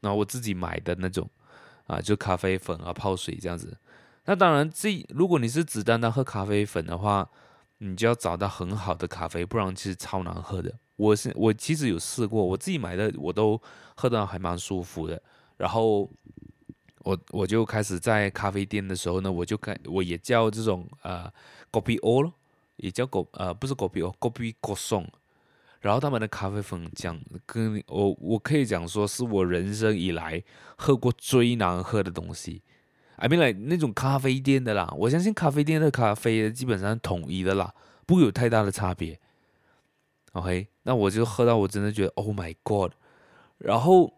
[0.01, 1.29] 然后我自己买的那种
[1.91, 3.77] 啊，就咖啡粉啊，泡水这样子。
[4.27, 7.29] 那当然，这如果你是只单单喝咖啡粉的话，
[7.79, 10.73] 你就要找到很好的咖啡，不然其实超难喝的。
[10.95, 13.61] 我是我其实有试过，我自己买的我都
[13.97, 15.21] 喝到还蛮舒服的。
[15.57, 16.09] 然后
[16.99, 21.29] 我我就开始在咖啡店的时候呢，我就开我也叫这种呃
[21.73, 22.31] Kopi O
[22.77, 25.07] 也叫狗呃不是 Kopi O，Kopi Kosong。
[25.81, 30.43] 然后他们的咖啡粉讲跟我我可以讲说是我人生以来
[30.77, 32.63] 喝过最难喝的东西。
[33.17, 37.75] I mean like 那种咖啡店的啦，我相信咖啡店的咖啡基本上统一的啦，
[38.07, 39.19] 不会有太大的差别。
[40.33, 42.93] OK，那我就喝到我真的觉得 Oh my God，
[43.59, 44.13] 然后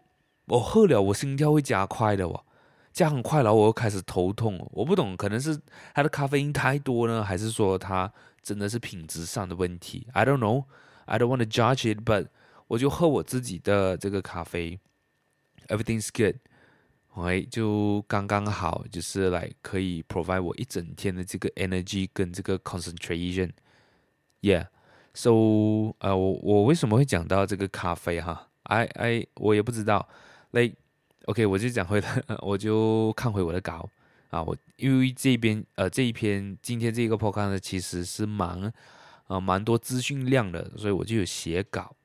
[0.45, 2.43] 我喝了，我心跳会加快的哇，
[2.91, 4.65] 加很快，然后我又开始头痛。
[4.71, 5.59] 我不懂，可能是
[5.93, 10.65] 它的咖啡因太多呢，还是说它真的是品质上的问题？I don't know
[11.06, 12.26] know，I don't want to judge it，but
[12.66, 14.78] 我就喝我自己的这个咖啡，
[15.68, 24.66] Everything's good，OK，就刚刚好，就是来可以 provide 我一整天的这个 energy 跟这个 concentration，yeah。
[25.14, 25.30] So，
[25.98, 28.48] 呃，我我为什么会讲到这个咖啡哈？
[28.64, 30.08] I I 我也不知道。
[30.52, 30.76] Like
[31.24, 33.88] OK，我就讲回来，我就看回我的稿
[34.30, 34.40] 啊。
[34.42, 38.72] 我因为这边呃这一篇今天这个 podcast 呢，其实是蛮
[39.33, 41.95] 啊蛮多资讯量的，所以我就有写稿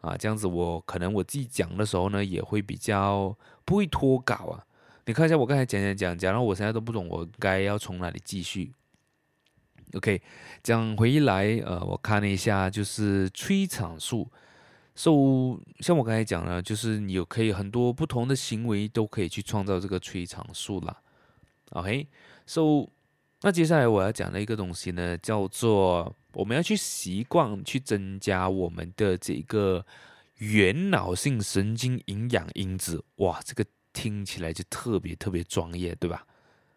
[0.00, 0.16] 啊。
[0.16, 4.64] 这样子我可能我自己讲的时候呢，也会比较不会脱稿啊。
[5.06, 8.72] 你看一下我刚才讲讲讲讲，然后我现在都不懂我该要从哪里继续。
[9.94, 10.22] OK，
[10.62, 14.30] 讲回来，呃，我看了一下，就是催产素。
[14.94, 20.96] So，像我刚才讲了，就是你有可以很多不同的行为都可以去创造这个催产素啦。
[21.70, 22.88] OK，So，
[23.42, 29.84] 那接下来我要讲的一个东西呢，叫做我们要去习惯去增加我们的这个
[30.36, 33.02] 原脑性神经营养因子。
[33.16, 36.26] 哇，这个听起来就特别特别专业，对吧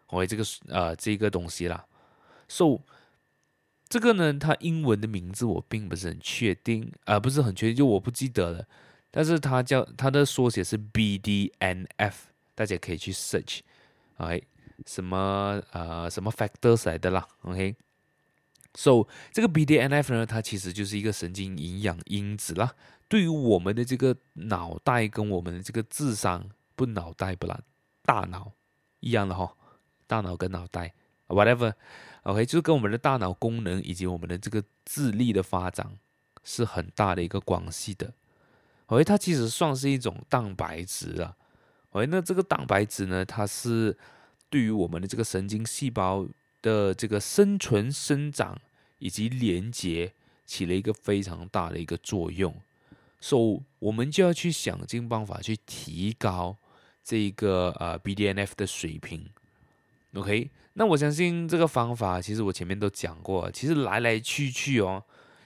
[0.08, 1.84] 我这个呃这个东西啦。
[2.48, 2.80] So
[3.88, 8.66] 这个呢，它英文的名字我并不是很确定，呃，不是很确定，就我不记得了。
[9.10, 12.14] 但是它叫它的缩写是 BDNF，
[12.54, 13.60] 大家可以去 search，
[14.16, 14.40] 哎，
[14.86, 22.74] 什么呃什么 factors 来的啦，OK？So 这个 BDNF 呢，它其实就是一个神经营养因子啦，
[23.08, 27.60] 对于我们的这个脑袋跟我们的这个智商，不脑袋不啦，
[28.02, 28.52] 大脑
[29.00, 29.54] 一样的哈，
[30.06, 30.94] 大脑跟脑袋
[31.28, 31.74] ，whatever。
[32.24, 35.98] OK，就是跟我们的大脑功能以及我们的这个智力的发展
[36.42, 38.14] 是很大的一个关系的。
[38.86, 41.36] OK，它其实算是一种蛋白质啊。
[41.90, 43.96] OK，那这个蛋白质呢，它是
[44.54, 46.24] 对于我们的这个神经细胞
[46.62, 48.56] 的这个生存、生长
[49.00, 50.12] 以及连接
[50.46, 52.54] 起了一个非常大的一个作用。
[53.20, 56.56] 所以，我们就要去想尽办法去提高
[57.02, 59.26] 这个呃 BDNF 的水平。
[60.12, 60.50] OK。
[60.74, 63.50] 那我相信这个方法，其实我前面都讲过。
[63.50, 65.02] 其实来来去去哦，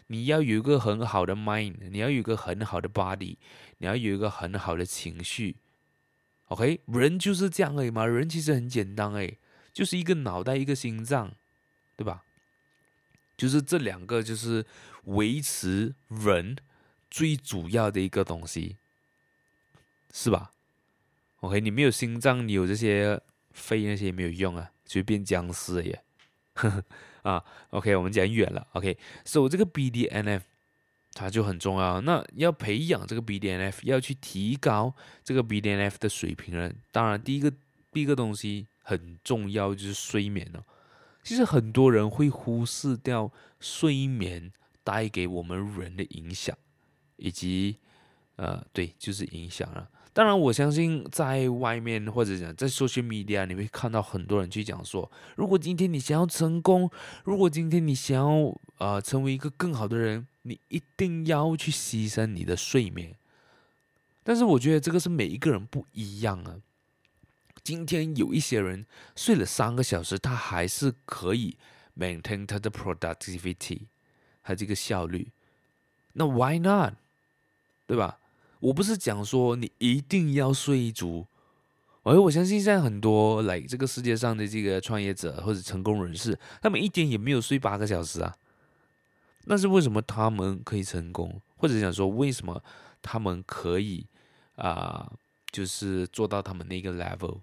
[0.08, 3.36] 你要有一个很好的 mind，你要有一个很好的 body，
[3.78, 5.56] 你要有一个很好的情绪。
[6.48, 8.06] OK，人就是这样而已嘛。
[8.06, 9.36] 人其实很简单哎，
[9.72, 11.32] 就是一个脑袋，一个心脏，
[11.96, 12.24] 对吧？
[13.36, 14.66] 就是这两个，就是
[15.04, 16.56] 维持人
[17.10, 18.76] 最主要的一个东西，
[20.12, 20.52] 是吧
[21.40, 23.20] ？OK，你没有心脏，你有这些
[23.52, 24.72] 肺那些也没有用啊。
[24.88, 26.02] 就变僵尸了耶，
[26.54, 26.70] 呵
[27.20, 30.40] 呵啊，OK，我们讲远了，OK，so 这个 BDNF
[31.18, 32.00] 它就很重要。
[32.02, 37.50] 那要培养这个 BDNF，要去提高这个 BDNF 的水平呢，当然第一个
[37.92, 40.62] 第一个东西很重要就是睡眠了。
[41.24, 44.52] 其实很多人会忽视掉睡眠
[44.84, 46.56] 带给我们人的影响，
[47.16, 47.76] 以及
[48.36, 49.90] 呃，对，就是影响了。
[50.14, 56.90] 当然，我相信在外面或者讲在 social media，你会看到很多人去讲说，如果今天你想要成功，
[57.24, 63.14] 如果今天你想要呃成为一个更好的人，你一定要去牺牲你的睡眠。
[64.24, 66.56] 但是我觉得这个是每一个人不一样啊。
[67.62, 71.56] 今天有一些人睡了三个小时，他还是可以
[71.98, 73.82] maintain 他的 productivity，
[74.42, 75.28] 他这个效率。
[76.14, 76.94] 那 why not？
[77.86, 78.18] 对吧？
[78.60, 81.26] 我不是讲说你一定要睡足，
[82.02, 88.36] 而我相信现在很多来这个世界上的这个创业者或者成功人士，他们一点也没有睡八个小时啊。
[89.48, 91.40] 那是为什么他们可以成功？
[91.56, 92.62] 或者想说为什么
[93.02, 94.06] 他们可以
[94.56, 95.10] 啊、
[95.50, 97.40] 就是做到他们那个 level？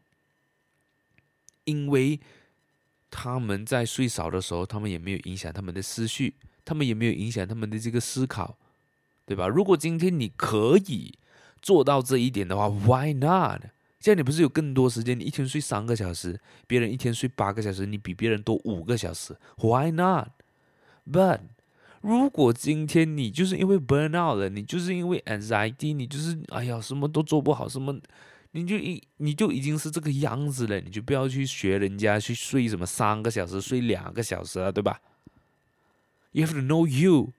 [1.63, 2.19] 因为
[3.09, 8.57] 他们在睡少的时候，他们也没有影响他们的思绪，他们也没有影响他们的这个思考。
[9.27, 9.47] 对吧？
[9.47, 11.17] 如果今天你可以
[11.59, 13.61] 做到这一点的话，Why not？
[13.99, 15.19] 现在你不是有更多时间？
[15.19, 21.39] 你一天睡三个小时，别人一天睡八个小时，你比别人多五个小时，Why not？But
[22.05, 27.99] 如果今天你就是因为 burn out 了，你就是因为 anxiety，你就是哎呀什么都做不好，什么
[28.51, 35.01] 你就一你就已经是这个样子了，你就不要去学人家去睡什么三个小时，睡两个小时了，对吧
[36.33, 37.33] ？You have to know you。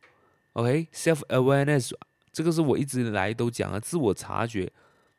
[0.55, 1.93] OK，self-awareness，
[2.33, 4.73] 这个是我一直以来都讲的自我察觉。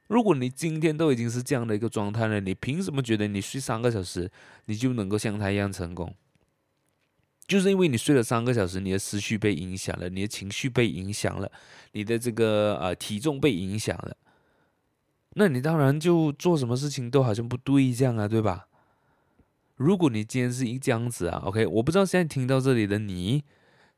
[0.07, 4.29] 如果你今天都已经是这样的一个状态了，你凭什么觉得你睡三个小时
[4.65, 6.13] 你就能够像他一样成功？
[7.47, 11.49] 就是因为你睡了三个小时，你的思绪被影响了，你的情绪被影响了，
[11.93, 14.17] 你的这个呃体重被影响了，
[15.35, 18.67] 那你当然就做什么事情都好像不对这样啊，对吧？
[19.75, 23.43] 如果你今天是一这样子啊，OK，我不知道现在听到这里的你。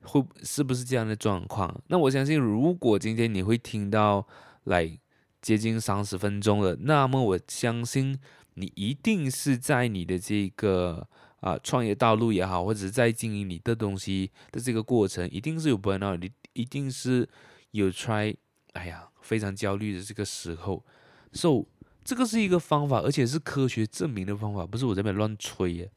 [0.02, 1.78] 会是不是这样的状况？
[1.88, 4.26] 那我相信，如果今天你会听到
[4.64, 4.98] 来
[5.42, 8.18] 接近三十分钟了，那么我相信
[8.54, 11.06] 你一定是在你的这个
[11.40, 17.28] 啊创业道路也好，或者是在经营你的东西的这个过程，一定是有 burnout，你一定是
[17.72, 18.36] 有 try，
[18.74, 20.84] 哎呀，非常焦虑的这个时候。
[21.32, 21.66] So
[22.04, 25.92] 这个是一个方法，而且是科学证明的方法，不是我这边乱吹耶。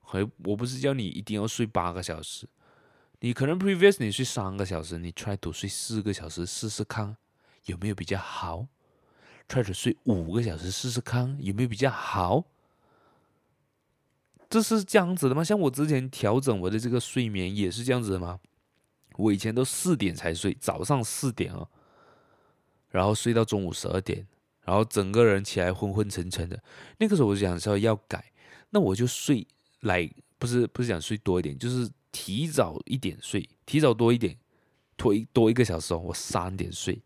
[0.00, 2.46] 还我不是叫你一定要睡八个小时，
[3.20, 7.16] 你可能 previous 你睡三个小时，你 try to 睡四个小时试试看
[7.66, 8.66] 有没有比较好。
[9.48, 12.44] try to 睡五个小时试试看有没有比较好？
[14.52, 15.42] 这是这样子的吗？
[15.42, 18.38] 像我之前调整我的这个睡眠也是这样子的吗？
[19.16, 21.66] 我以前都四点才睡，早上四点哦，
[22.90, 24.26] 然后睡到中午十二点，
[24.60, 26.62] 然后整个人起来昏昏沉沉的。
[26.98, 28.30] 那个时候我就想说要改，
[28.68, 29.46] 那我就睡
[29.80, 30.06] 来，
[30.38, 34.36] 不是不是想睡多一点，就是提早一点睡，提早多一点，
[34.98, 37.02] 拖一多一个小时哦，我三点睡，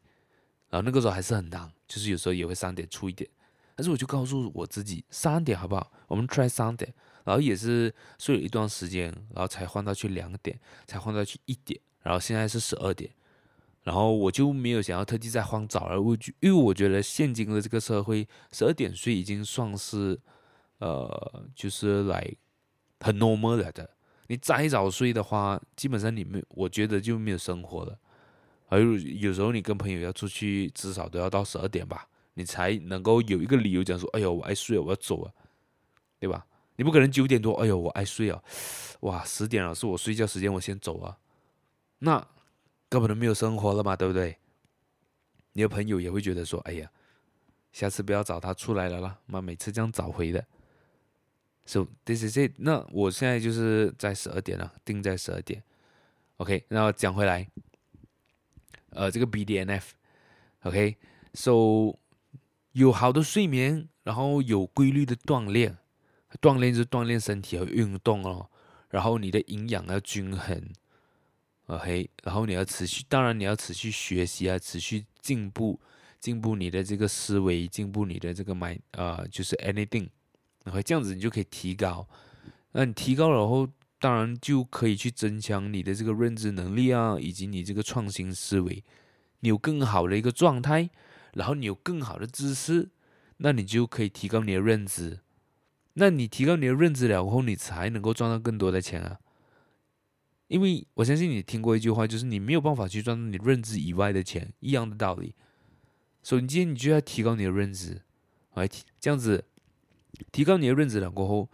[0.68, 1.70] 然后那个时候还是很难。
[1.86, 3.30] 就是有时候也会三点出一点，
[3.76, 5.92] 但是我就告诉我自己三点好不好？
[6.08, 6.92] 我们 try 三点，
[7.26, 10.56] 然后也是睡了一段时间，然后才换到去两点，
[10.86, 13.10] 才换到去一点，然后现在是十二点，
[13.82, 20.16] 然后我就没有想要特地再换早了，我因为我觉得现今的这个社会，十二点睡已经算是
[20.78, 22.32] 呃，就是来
[23.00, 23.90] 很 normal 了的。
[24.28, 27.98] 你再早睡的话，基本上你没，我觉得就没有生活了。
[28.68, 35.34] 而有时候你跟朋友要出去，至少都要到十二点吧，你才能够有一个理由讲说：“哎呦，我爱睡，我要走了，
[36.20, 36.46] 对吧？”
[36.76, 38.42] 你不可能九点多，哎呦，我爱睡啊，
[39.00, 41.16] 哇，十点了是我睡觉时间，我先走啊，
[41.98, 42.24] 那
[42.88, 44.36] 根本都没有生活了嘛，对不对？
[45.52, 46.90] 你的朋友也会觉得说：“哎呀，
[47.72, 50.44] 下次不要找他出来了啦，妈，每次这样找回的。”
[51.64, 52.52] So this is it。
[52.58, 55.62] 那我现在就是在十二点了，定在十二点。
[56.36, 57.48] OK，那讲回来。
[58.90, 61.96] 呃，这个 BDNF，OK，so、
[62.72, 65.76] 有好的睡眠，然后有规律的锻炼，
[66.40, 68.48] 锻炼就锻炼身体和运动哦，
[68.90, 70.62] 然后你的营养要均衡
[71.66, 75.80] ，OK，然后你要持续，当然你要持续学习啊，持续进步，
[76.20, 80.08] 进步你的这个思维，进步你的这个 mind，呃，就是 anything，
[80.64, 82.08] 然后这样子你就可以提高，
[82.72, 83.68] 那你提高了后。
[83.98, 88.84] 当然就可以去增强你的这个认知能力啊，以及你这个创新思维。
[89.40, 90.90] 你有更好的一个状态，
[91.32, 92.90] 然后你有更好的知识，
[93.38, 95.20] 那你就可以提高你的认知。
[95.98, 99.18] 那你提高你的认知了后，你才能够赚到更多的钱啊。
[100.48, 105.34] 因为我相信你听过一句话，就是你没有办法去赚到你认知以外的钱，一样的道理。
[106.22, 108.02] 所以今天你就要提高你的认知，
[108.54, 108.68] 来，
[109.00, 109.44] 这样子
[110.30, 111.48] 提高你的认知了过后。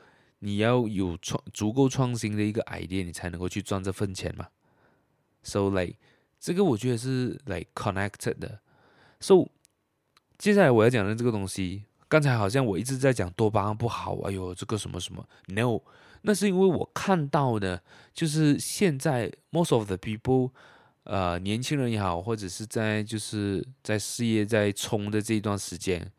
[0.45, 4.49] 你要有创足够创新的一个 idea，你才能够去赚这份钱嘛。
[5.45, 5.99] So like
[6.41, 8.61] 这个我觉得是 like connected 的。
[9.21, 9.49] So
[10.39, 15.81] 接下来我要讲的这个东西，刚才好像我一直在讲多巴胺不好，哎呦这个什么什么，no，
[16.21, 17.83] 那是因为我看到的，
[18.13, 20.51] 就是现在 most of the people，
[21.05, 26.13] 呃，年轻人也好，或者是在就是在事业在冲的这一段时间，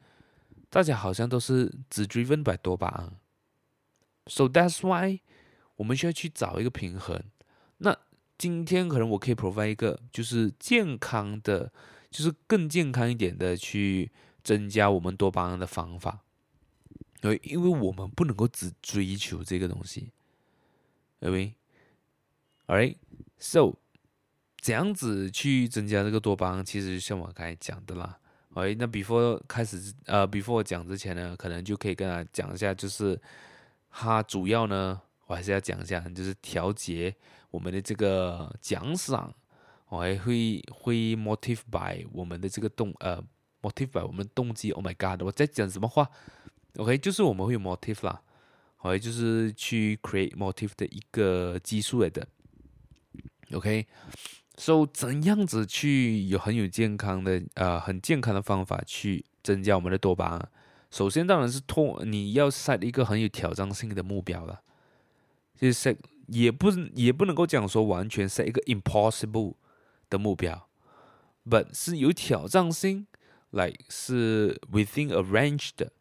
[0.72, 3.14] 大家好像都是只 driven by 多巴胺。
[4.26, 5.20] So that's why
[5.76, 7.22] 我们需要去找一个平衡。
[7.78, 7.96] 那
[8.40, 11.72] 今天可能我可以 provide 一个就是健康的，
[12.10, 14.12] 就是更健康一点的去
[14.44, 16.24] 增加我们多巴胺的方法。
[17.22, 20.12] 对，因为我们不能够只追求这个东西，
[21.20, 21.54] 对不对
[22.68, 23.78] ？Alright，so
[24.58, 28.20] 这样子去增加这个多巴胺，其实就像我刚才讲的啦。
[28.56, 33.20] 哎，那 before 开始呃，before 讲之前呢，可能就可以跟他讲一下，就是。
[33.96, 37.16] 它主要呢，我还是要讲一下，就是调节
[37.52, 39.32] 我们的这个奖赏，
[39.90, 43.24] 我还会会 motive by 我们的这个动呃
[43.64, 44.70] motive 我们动机。
[44.72, 46.08] Oh my god，我在讲什么话
[46.76, 48.22] ？OK，就是我们会有 motive 啦，
[48.76, 52.28] 好，就是去 create motive 的一个技术来的。
[53.54, 60.50] OK，so、怎样子去有很有健康的呃很健康的方法去增加我们的多巴胺？
[60.92, 64.62] 首先，当然是拖，你要 set 一个很有挑战性的目标了。
[65.56, 65.98] 就是 set
[66.28, 69.54] 也不也不能够讲说完全 set 一个 impossible
[70.10, 70.68] 的目标
[71.48, 73.08] ，but 是有挑战性
[73.54, 75.92] ，like 是 within a range 的。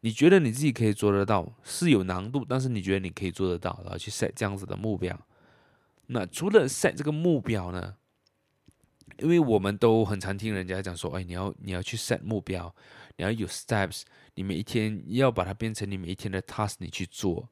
[0.00, 5.18] 你觉得你自己可以做得到，是有难度，但是你觉得你可以做得到，然后去 set 这样子的目标。
[6.06, 7.96] 那除了 set 这个目标呢？
[9.18, 12.74] 因为我们都很常听人家讲说，哎，你要你要去 set 目标，
[13.16, 14.02] 你要有 steps。
[14.34, 17.48] 你每一天要把它变成你每一天的 task，你去做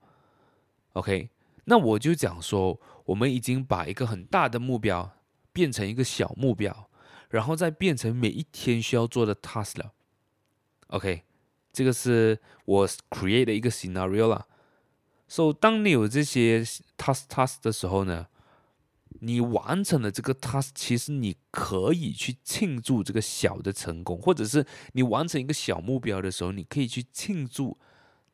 [0.95, 1.31] ，OK？
[1.67, 5.09] 那我就讲说，我们已经把一个很大的目标
[5.53, 6.91] 变成一个小目标，
[7.33, 9.93] 然后再变成每一天需要做的 task 了
[10.89, 11.23] ，OK？
[11.73, 14.47] 这个是我 create 的一个 scenario 啦。
[15.27, 16.63] 所以当你有这些
[16.99, 18.27] task task 的时候呢，
[19.21, 27.79] 你完成了这个 task，其实你可以去庆祝这个小的成功，或者是你完成一个小目标的时候，你可以去庆祝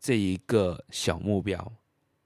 [0.01, 1.73] 这一个小目标，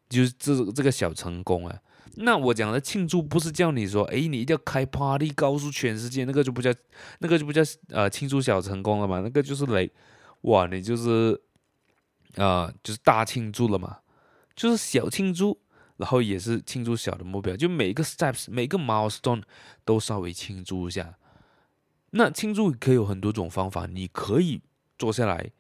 [0.08, 1.82] 就是这这个小成功啊。
[2.16, 6.72] 那我讲的庆祝不是叫你说，哎，你一定要开 party 告诉全世界，那个就不叫
[7.18, 9.88] 那个就不叫呃庆祝小成功了嘛，那个就是来，
[10.42, 11.40] 哇，你就是
[12.36, 13.98] 啊、就是大庆祝了嘛，
[14.54, 15.60] 就是小庆祝。
[15.98, 19.42] 然后也是庆祝小的目标，就每一个 steps，每个 milestone
[19.84, 21.16] 都稍微庆祝一下。
[22.10, 24.60] 那庆祝可以有很多种方法，你可以
[24.98, 25.52] 坐下来，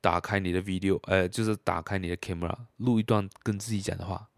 [0.00, 4.28] 打开你的 video，呃，就是打开你的 camera，录一段跟自己讲的话。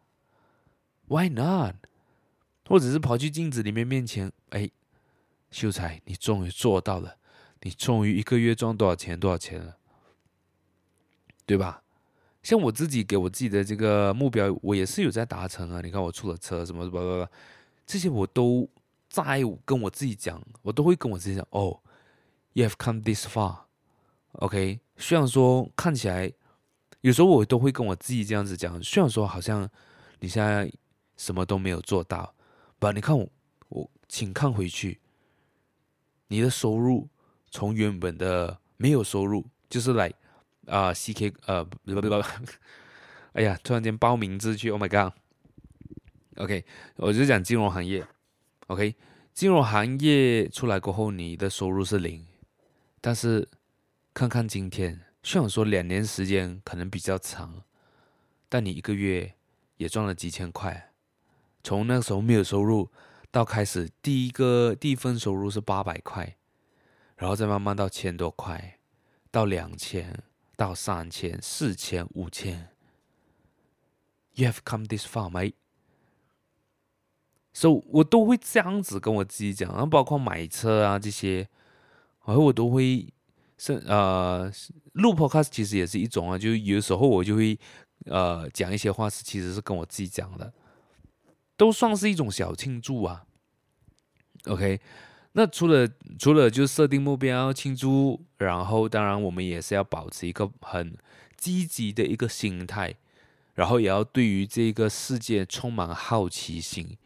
[1.11, 1.75] Why not？
[2.67, 4.71] 或者是跑去镜子里面面前，哎，
[5.51, 7.17] 秀才，你终于做到了，
[7.63, 9.19] 你终于一个月赚多少钱？
[9.19, 9.77] 多少钱了？
[11.45, 11.83] 对吧？
[12.45, 15.81] 像我自己给我自己的这个目标，我也是有在达成啊。
[15.81, 17.29] 你看我出了车什么什么什么，
[17.85, 18.69] 这些我都
[19.09, 21.45] 在跟我自己讲，我都会跟我自己讲。
[21.51, 21.81] 哦
[22.53, 24.79] ，you have come this far，OK。
[24.97, 26.33] 虽然说看起来，
[27.01, 28.81] 有时候我都会跟我自己这样子讲。
[28.81, 29.69] 虽然说好像
[30.21, 30.73] 你现在
[31.21, 32.35] 什么都没有做到，
[32.79, 33.29] 但你看我，
[33.69, 34.99] 我请看回去，
[36.29, 37.11] 你的收入
[37.51, 40.11] 从原本的没有收入，就是来。
[40.67, 42.23] 啊、，CK，呃，不不不，
[43.33, 46.65] 哎呀，突然间报名字去，Oh my God！OK，、
[46.97, 48.07] 我就讲金融行业
[48.69, 48.95] ，OK，
[49.35, 52.25] 金融行业出来过后，你的收入是零，
[53.03, 53.47] 但是
[54.15, 57.65] 看看今天，虽然说两年时间可能比较长，
[58.49, 59.35] 但你一个月
[59.77, 60.90] 也赚了几千块，
[61.63, 62.91] 从那个时候没有收入
[63.31, 66.37] 到开始第一个第一份收入是八百块，
[67.17, 68.79] 然后再慢慢到千多块，
[69.31, 70.23] 到两千。
[70.57, 72.69] 到三千、四千、五千
[74.35, 75.55] ，You have come this far, mate.
[77.55, 81.49] So 我都会这样子跟我自己讲，然后包括买车啊这些，
[82.27, 83.11] 然后我都会
[83.57, 84.53] 是呃
[84.93, 87.59] 录 Podcast 其实也是一种啊，就有时候我就会
[88.05, 90.53] 呃讲一些话是其实是跟我自己讲的，
[91.61, 93.27] 都算是一种小庆祝啊。
[94.47, 94.81] OK。
[95.33, 95.87] 那除了
[96.19, 100.97] 除了就设定目标庆祝，然后当然我们也是要保持一个很
[101.37, 102.95] 积极的一个心态，
[103.55, 106.97] 然后也要对于这个世界充满好奇心，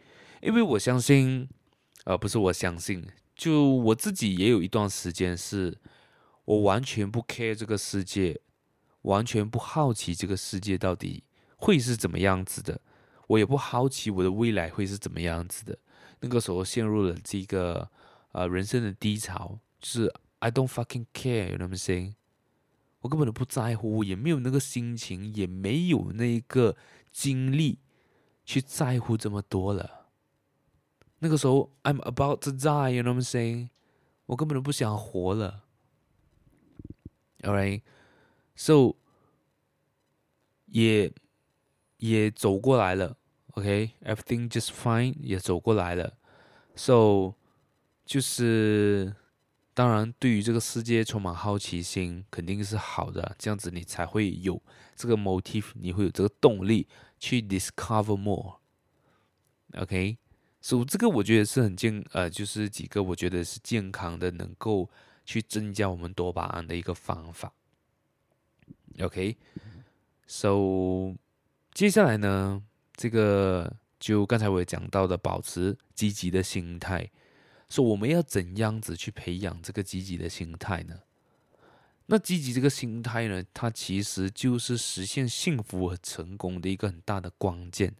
[0.41, 1.49] 因为我相信，
[2.05, 5.77] 呃，不是我相信，就我自己也有一段时间是，
[6.47, 8.41] 我完全不 care 这个世界，
[9.03, 11.25] 完全不好奇这个世界到底
[11.57, 12.81] 会是怎么样子的，
[13.27, 15.79] 我也不好奇我的未来会是怎么样子的，
[16.21, 17.91] 那个时候陷入了这个。
[18.35, 22.15] 呃，人生的低潮就是 I don't fucking care，you know what I'm saying？
[22.99, 26.77] 我根本都不在乎，也没有那个心情，也没有那个
[27.13, 27.79] 精力
[28.45, 30.09] 去在乎这么多了。
[31.21, 33.69] 那个时候 I'm about to die，you know what I'm saying？
[34.27, 35.63] 我根本都不想活了。
[37.43, 38.97] Alright，so
[40.67, 41.13] 也
[42.05, 43.17] 也走过来了
[43.53, 46.19] ，OK，everything、just fine，也走过来了
[46.75, 47.33] ，so。
[48.07, 49.17] 就是，
[49.73, 53.35] 当然，对于这个世界充满好奇心，肯定是好的。
[53.39, 54.61] 这样子你才会有
[54.95, 56.87] 这个 motive，你会有这个动力
[57.19, 58.57] 去 discover more。
[59.79, 60.19] OK，
[60.61, 64.91] 所以这个我觉得是很健，呃，就是几个我觉得是健康的，能够
[65.25, 67.55] 去增加我们多巴胺的一个方法。
[69.01, 71.15] OK，so
[71.75, 72.63] 接下来呢，
[72.95, 77.11] 这个就刚才我也讲到的，保持积极的心态。
[77.69, 81.01] 说我们要怎样子去培养这个积极的心态呢？
[82.07, 87.93] 那积极这个心态呢，它其实就是实现幸福和成功的一个很大的关键。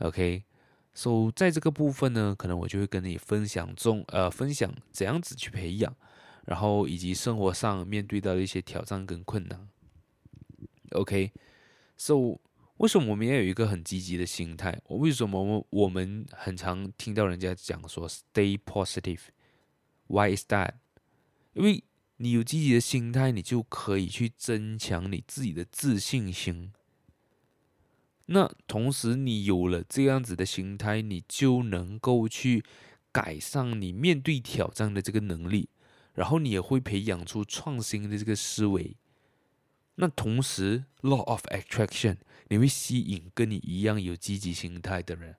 [0.00, 0.44] OK，
[0.92, 5.96] 所以在这个部分呢，可能我就会跟你分享中，呃，分享怎样子去培养，
[6.44, 9.66] 然后以及生活上面对到的一些挑战跟困难。
[10.90, 11.32] OK
[11.96, 12.38] So，。
[12.78, 14.78] 为什么我们要有一个很积极的心态？
[14.88, 20.74] 为什么我我们很常听到人家讲说 “stay positive”？Why is that？
[21.54, 21.82] 因为
[22.18, 26.70] 你有积极的心态，你就可以去增强你自己的自信心。
[28.26, 32.62] 那同时，你有了这样子的心态，你就能够去
[33.10, 35.70] 改善你面对挑战的这个能力，
[36.12, 38.94] 然后你也会培养出创新的这个思维。
[39.96, 42.16] 那同时，Law of Attraction。
[42.48, 45.34] 你会吸引跟你一样有积极心态的人，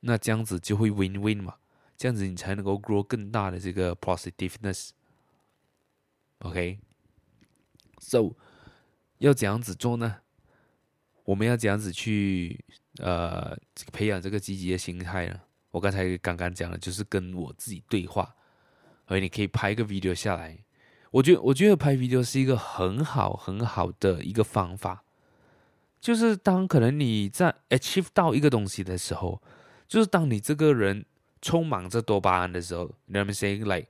[0.00, 1.56] 那这样子就会 win win 嘛，
[1.94, 4.92] 这样子你才能够 grow 更大的这个 positiveness。
[6.38, 8.34] OK，so
[9.18, 10.22] 要怎样子做呢？
[11.24, 12.64] 我们要怎样子去
[12.96, 13.54] 呃
[13.92, 15.38] 培养这个积极的心态呢？
[15.70, 18.34] 我刚才刚刚讲的，就是跟我自己对话，
[19.04, 20.58] 而你可以拍一个 video 下来。
[21.10, 25.04] 我觉得，我觉得拍 video 是一个很好很好的一个方法。
[26.00, 29.42] 就是当可能你在 achieve 到一个东西的时候，
[29.86, 31.04] 就是当你这个人
[31.42, 33.88] 充满着多巴胺的时候，you know what I'm saying like，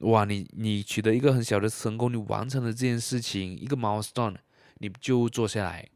[0.00, 4.34] 哇，你你取得一个很小的成功，你完成了这件事情，一个 milestone，
[4.78, 5.88] 你就坐下来，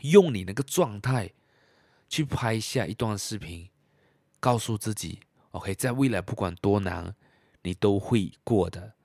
[0.00, 1.30] 用你那个状态
[2.08, 3.68] 去拍下一段视频，
[4.40, 5.20] 告诉自己
[5.52, 7.14] ，OK，在未来不管多难，
[7.62, 8.95] 你都会过的。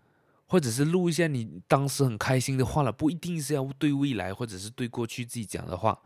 [0.51, 5.97] 或者是录一下你当时很开心的话了，不一定是要对未来或者是对过去自己讲的话，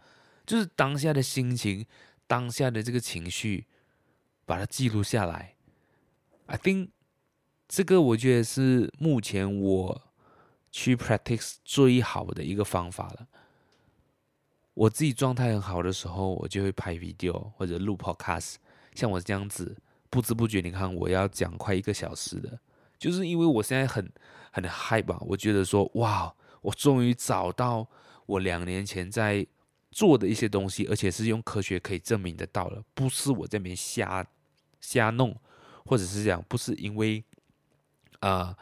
[0.46, 1.84] 就是当下的心情，
[2.28, 3.66] 当下的这个情绪，
[4.46, 5.56] 把它记录下来。
[6.46, 6.90] I think
[7.68, 10.14] 这个我觉得是目前我
[10.72, 13.28] 去 practice 最好的一个方法了。
[14.76, 18.58] 我自己状态很好的时候，我就会拍 video 或者录 podcast，
[18.94, 19.76] 像我这样子，
[20.12, 22.60] 不知不觉你看我要讲快一个小时的。
[22.98, 24.12] 就是因为我现在很
[24.52, 27.88] 很嗨吧，我觉得说哇，我终于找到
[28.26, 29.46] 我两年前在
[29.92, 34.26] 做的一些东西，而且是用科学可以证明得到了，不是我这边瞎
[34.82, 35.36] 瞎弄，
[35.86, 37.24] 或者是这样，不是因为
[38.22, 38.58] 啊、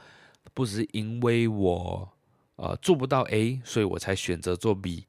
[0.54, 2.10] 不是因为我
[2.58, 5.06] 呃做不到 A，所以我才选择做 B，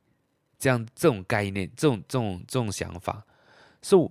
[0.58, 3.24] 这样这种概念，这种这种这种想法，
[3.82, 4.10] 所以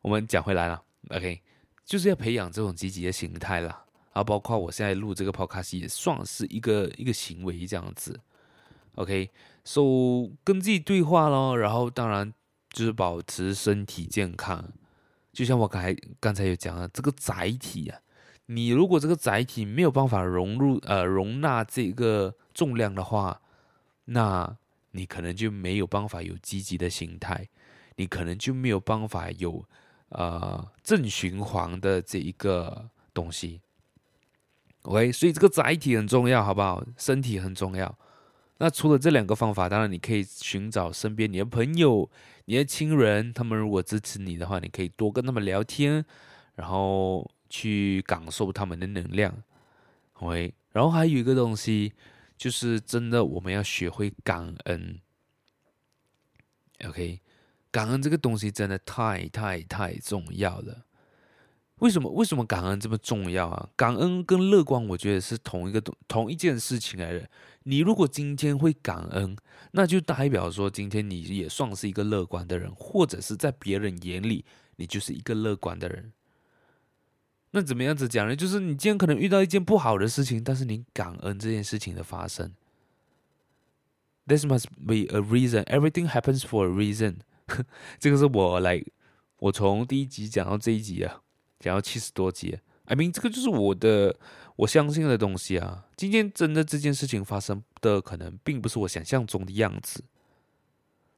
[0.00, 1.42] 我们讲回来了，OK，
[1.84, 3.86] 就是要培养这种积极的心态了。
[4.18, 8.18] 然后包括我现在录这个 podcast 也算是一个一个行为这样子
[8.96, 12.34] ，OK，so 跟自己对话咯，然后当然
[12.70, 14.72] 就是保持身体健康，
[15.32, 18.00] 就像我刚才刚才有讲了这个载体啊，
[18.46, 23.40] 你如果这个载体没有办法融入呃容纳这个重量的话，
[24.06, 24.58] 那
[24.90, 27.48] 你可能就没有办法有积极的心态，
[27.94, 29.64] 你可能就没有办法有
[30.08, 33.60] 呃正循环的这一个东西。
[34.82, 36.84] OK，所以这个载体很重要，好不好？
[36.96, 37.98] 身体很重要。
[38.58, 42.10] 那除了这两个方法，当然你可以寻找身边你的朋友、
[42.46, 46.04] 你的亲人，他们如果支持你的话，你可以多跟他们聊天，
[46.56, 49.32] 然后去感受他们的能量。
[50.14, 51.92] OK，然后还有一个东西，
[52.36, 54.98] 就是真的我们要学会感恩。
[56.84, 57.20] OK，
[57.70, 60.86] 感恩这个东西真的太太太重要了。
[61.78, 63.68] 为什么为什么感恩这么重要啊？
[63.76, 67.28] 感恩跟乐观，我觉得是同一个同一件事情来的。
[67.64, 69.36] 你如果今天会感恩，
[69.72, 74.44] 那就代表说今天你也算是一个乐观的人，或者是在别人眼里
[74.76, 76.12] 你就是一个乐观的人。
[77.50, 78.34] 那怎么样子讲呢？
[78.34, 82.52] 就是你今天可能遇到一件不好的事情，但是你感恩这件事情的发生。
[84.26, 85.64] This must be a reason.
[85.64, 87.20] Everything happens for a reason.
[87.98, 88.84] 这个是我来，
[89.38, 91.22] 我从第一集讲到这一集啊。
[91.60, 94.16] 讲到七十多集，I mean，这个就是我的
[94.56, 95.86] 我相信的东西啊。
[95.96, 100.04] 今天真的这件事情发生的可能并不是我想象中的样子，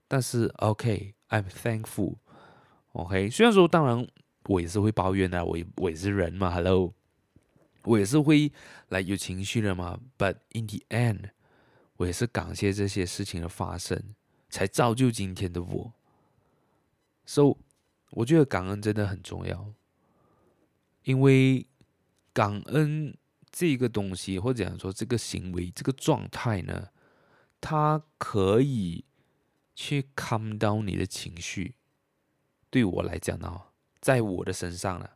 [0.09, 2.16] 但是 OK，I'm thankful。
[2.93, 4.07] OK，虽然说当然
[4.47, 6.93] 我也是会抱怨的，我也我也是人嘛，Hello，
[7.84, 8.51] 我也是会
[8.88, 10.01] 来有情绪的嘛。
[10.18, 11.30] But in the end，
[11.99, 14.03] 我也是感谢这些事情的发生，
[14.49, 15.93] 才造就今天的我。
[17.26, 17.59] So，
[18.11, 19.72] 我觉得感恩真的很重要。
[21.05, 21.67] 因为
[22.33, 23.17] 感恩
[23.51, 26.89] 这个东西，或者讲说这个行为、这个状态呢，
[27.61, 29.05] 它可以
[29.75, 31.75] 去 calm down 你的情绪。
[32.71, 33.61] 对我来讲呢，
[34.01, 35.11] 在我的身上呢，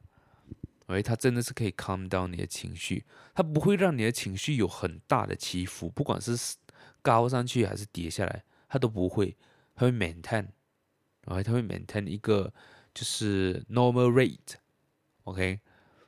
[0.87, 6.37] 哎，它真的是可以 calm down 你的情绪，它不会让你的情绪有很大的起伏，不管是
[7.01, 9.37] 高上去还是跌下来，它都不会，
[9.77, 10.49] 它会 maintain，
[11.27, 12.53] 哎它会 maintain 一个
[12.93, 15.61] 就是 normal rate，OK。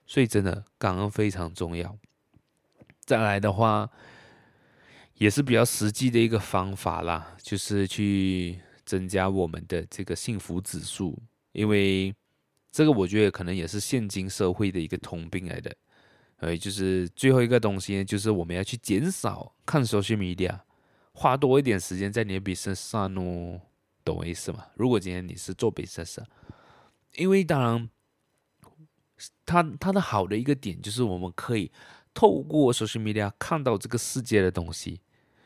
[0.07, 1.99] 所以真的感恩非常重要。
[3.01, 3.91] 再来的话，
[5.15, 11.21] 也是比较实际的一个方法啦，就是去增加我们的这个幸福指数。
[11.53, 12.15] 因为
[12.71, 15.75] 这个我觉得可能也是现今社会的一个通病来的。
[16.39, 20.61] 呃，就是最后一个东西呢，就是我们要去减少看 social media，
[21.13, 23.61] 花多一点时间在你的 business 上哦，
[24.05, 24.67] 懂我意思吗？
[24.75, 26.19] 如果今天你是做 business，
[27.15, 27.89] 因为当然。
[29.45, 31.71] 它它的好的一个点就是我们可以
[32.13, 35.01] 透过 social media 看到这个世界的东西，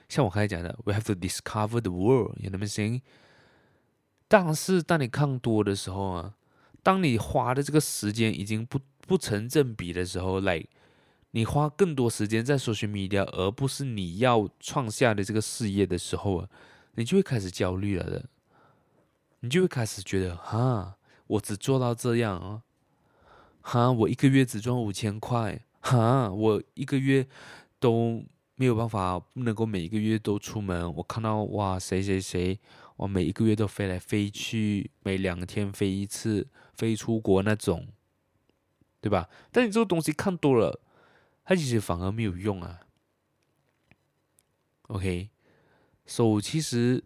[0.09, 3.03] 像我刚才讲的，we have to discover the world，you know what I'm saying？
[4.29, 6.35] 但是当你看多的时候啊，
[6.83, 10.69] 当你花的这个时间已经不不成正比的时候，like
[11.33, 16.49] 你花更多时间在 social media，而不是你要创下的这个事业的时候啊，
[16.95, 18.25] 你就会开始焦虑了的，
[19.41, 20.97] 你就会开始觉得哈，
[21.27, 22.63] 我只做到这样啊，
[23.63, 27.27] 哈，我一个月只赚五千块，哈，我一个月
[27.79, 28.25] 都
[28.57, 30.95] 没有办法，不能够每一个月都出门。
[30.97, 32.59] 我看到哇，谁谁谁，
[32.97, 37.89] 我每一个月都飞来飞去，每两天飞一次，飞出国那种，
[39.01, 39.29] 对吧？
[39.51, 40.81] 但你这个东西看多了，
[41.45, 42.81] 它其实反而没有用啊。
[44.89, 45.31] OK，
[46.05, 47.05] 所以其实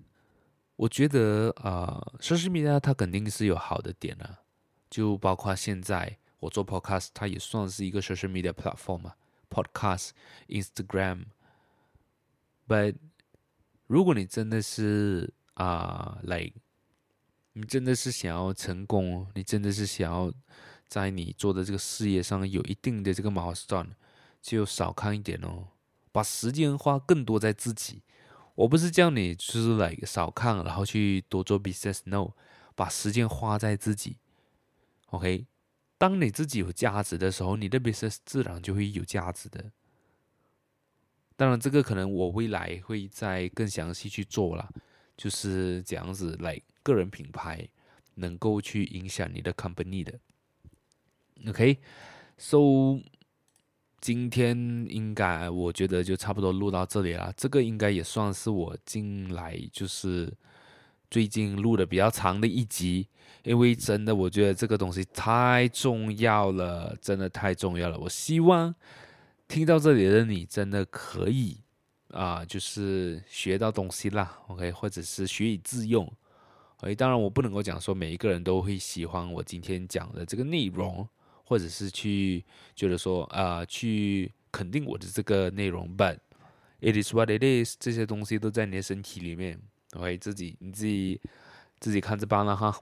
[0.77, 4.41] 我觉得啊奢侈品它肯定是有好的点啊，
[4.89, 9.15] 就包括现在我做 podcast，它也算是一个 social media platform 嘛
[9.49, 10.11] ，podcast、
[10.49, 11.25] Instagram。
[12.69, 12.97] But
[13.87, 16.53] 如果你真的是啊，like
[17.55, 20.31] 你真的是想要成功，你真的是想要
[20.87, 23.93] 在你做的这个事业上有一定的这个 milestone，
[24.43, 25.69] 就少看一点哦。
[26.13, 28.03] 把时间花更多在自己，
[28.55, 32.01] 我不是叫你就是来少看，然后去多做 business。
[32.05, 32.33] No，
[32.75, 34.19] 把时间花在自己。
[35.07, 35.47] OK，
[35.99, 39.73] 当你自己有价值的时候，你的 business 自然就会有价值的。
[41.37, 44.69] 当然，这个可能我未来会再更详细去做了，
[45.17, 47.69] 就是这样子来个人品牌
[48.15, 50.19] 能够去影响你的 company 的。
[51.49, 52.59] OK，so。
[54.01, 54.55] 今天
[54.91, 57.33] 应该我觉得就差不多录到这里了。
[57.39, 60.31] 这个应该也算是我进来就是
[61.15, 63.07] 最近录的比较长的一集，
[63.45, 67.97] 因为真的我觉得这个东西太重要了，真的太重要了。
[67.97, 68.75] 我希望
[69.47, 71.59] 听到这里的你真的可以
[72.09, 76.13] 啊，就是学到东西啦，OK，或者是学以致用。
[76.81, 81.09] 诶，当然我不能够讲说每一个人都会喜欢我今天讲的这个内容。
[81.45, 82.45] 或者是去
[82.75, 86.17] 觉得说啊、呃，去肯定我的这个内容，but
[86.81, 89.61] it is what it is，这些东西都在你的身体里面
[89.95, 91.21] ，OK，自己你自己
[91.81, 92.79] 自己看着办了哈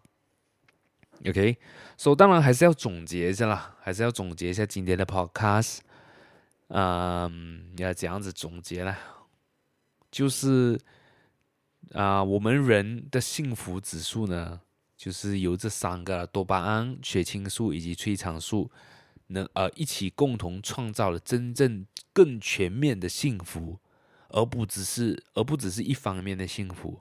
[1.26, 1.56] ，OK，
[1.96, 5.78] 所以当然还是要总结一下啦，还是要总结一下今天的 podcast，
[6.68, 8.96] 嗯，要怎样子总结呢？
[10.10, 10.78] 就是
[11.94, 14.60] 啊、我们人的幸福指数呢？
[14.96, 18.70] 就是由这三个多巴胺、血清素以及催产素，
[19.26, 23.80] 能呃一起共同创造了真正更全面的幸福，
[24.32, 27.00] 而不只是而不只是一方面的幸福，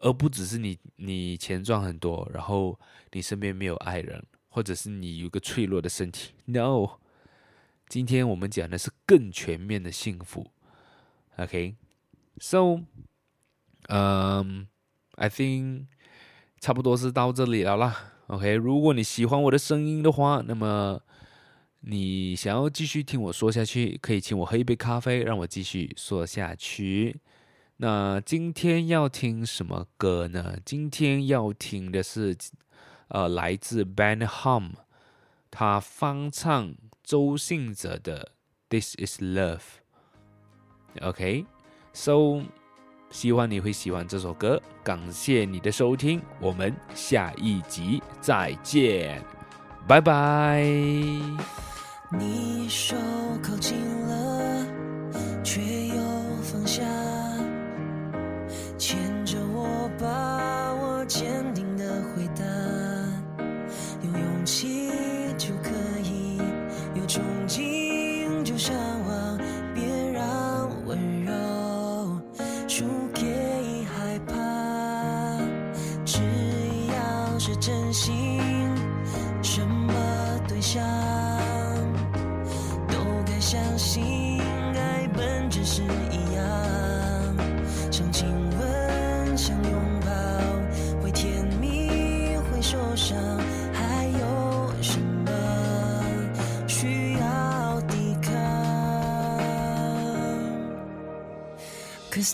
[0.00, 2.78] 而不只是你你钱赚很多，然后
[3.12, 6.32] 你身边没有爱人，或者是你有个脆弱的身体。
[6.46, 6.98] No，
[7.88, 10.50] 今天我们讲的是更全面的幸福。
[11.36, 12.80] OK，so，
[13.88, 14.66] 嗯
[15.16, 15.86] ，I think。
[16.62, 18.52] 差不多是到这里了啦，OK。
[18.54, 21.00] 如果你喜欢我的声音的话，那么
[21.80, 27.20] 你想要继续听我说下去，可以请我喝一杯咖啡，让我继续说下去。
[27.78, 30.56] 那今天要听什么歌呢？
[30.64, 32.36] 今天要听的是，
[33.08, 34.72] 呃，来自 Ben Hum，
[35.50, 38.32] 他翻唱周信哲的
[38.80, 39.60] 《This Is Love》
[41.08, 42.44] ，OK，So。
[43.10, 49.20] 希望你会喜欢这首歌，感谢你的收听，我们下一集再见，
[49.88, 51.69] 拜拜。
[52.12, 52.96] 你手
[53.40, 54.66] 靠近了，
[55.44, 55.94] 却又
[56.42, 56.82] 放下，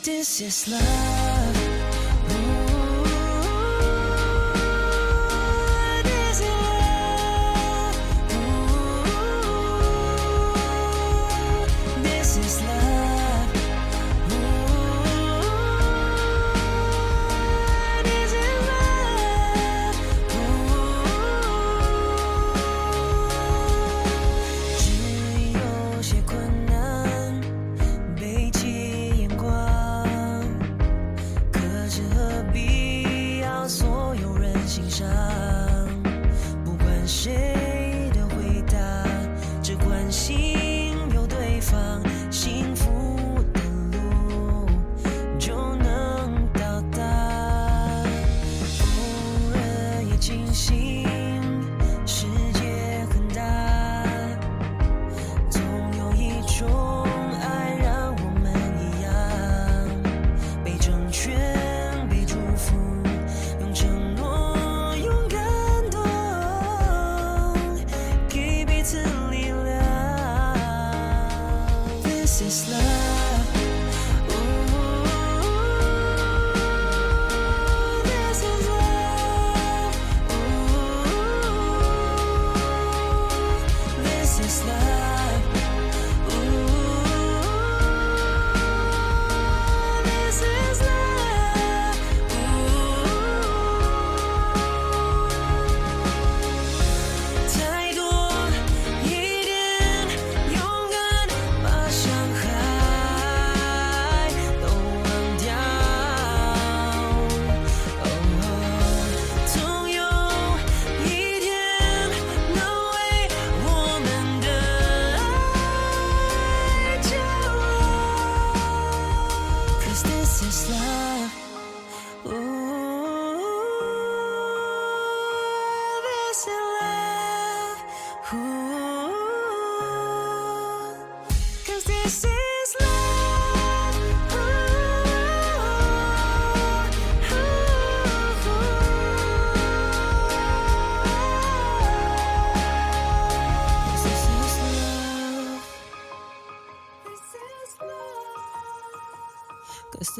[0.06, 1.15] this is love.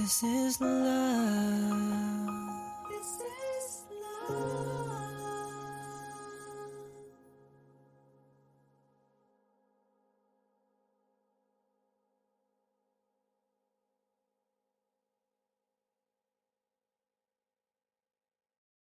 [0.07, 1.56] This is love.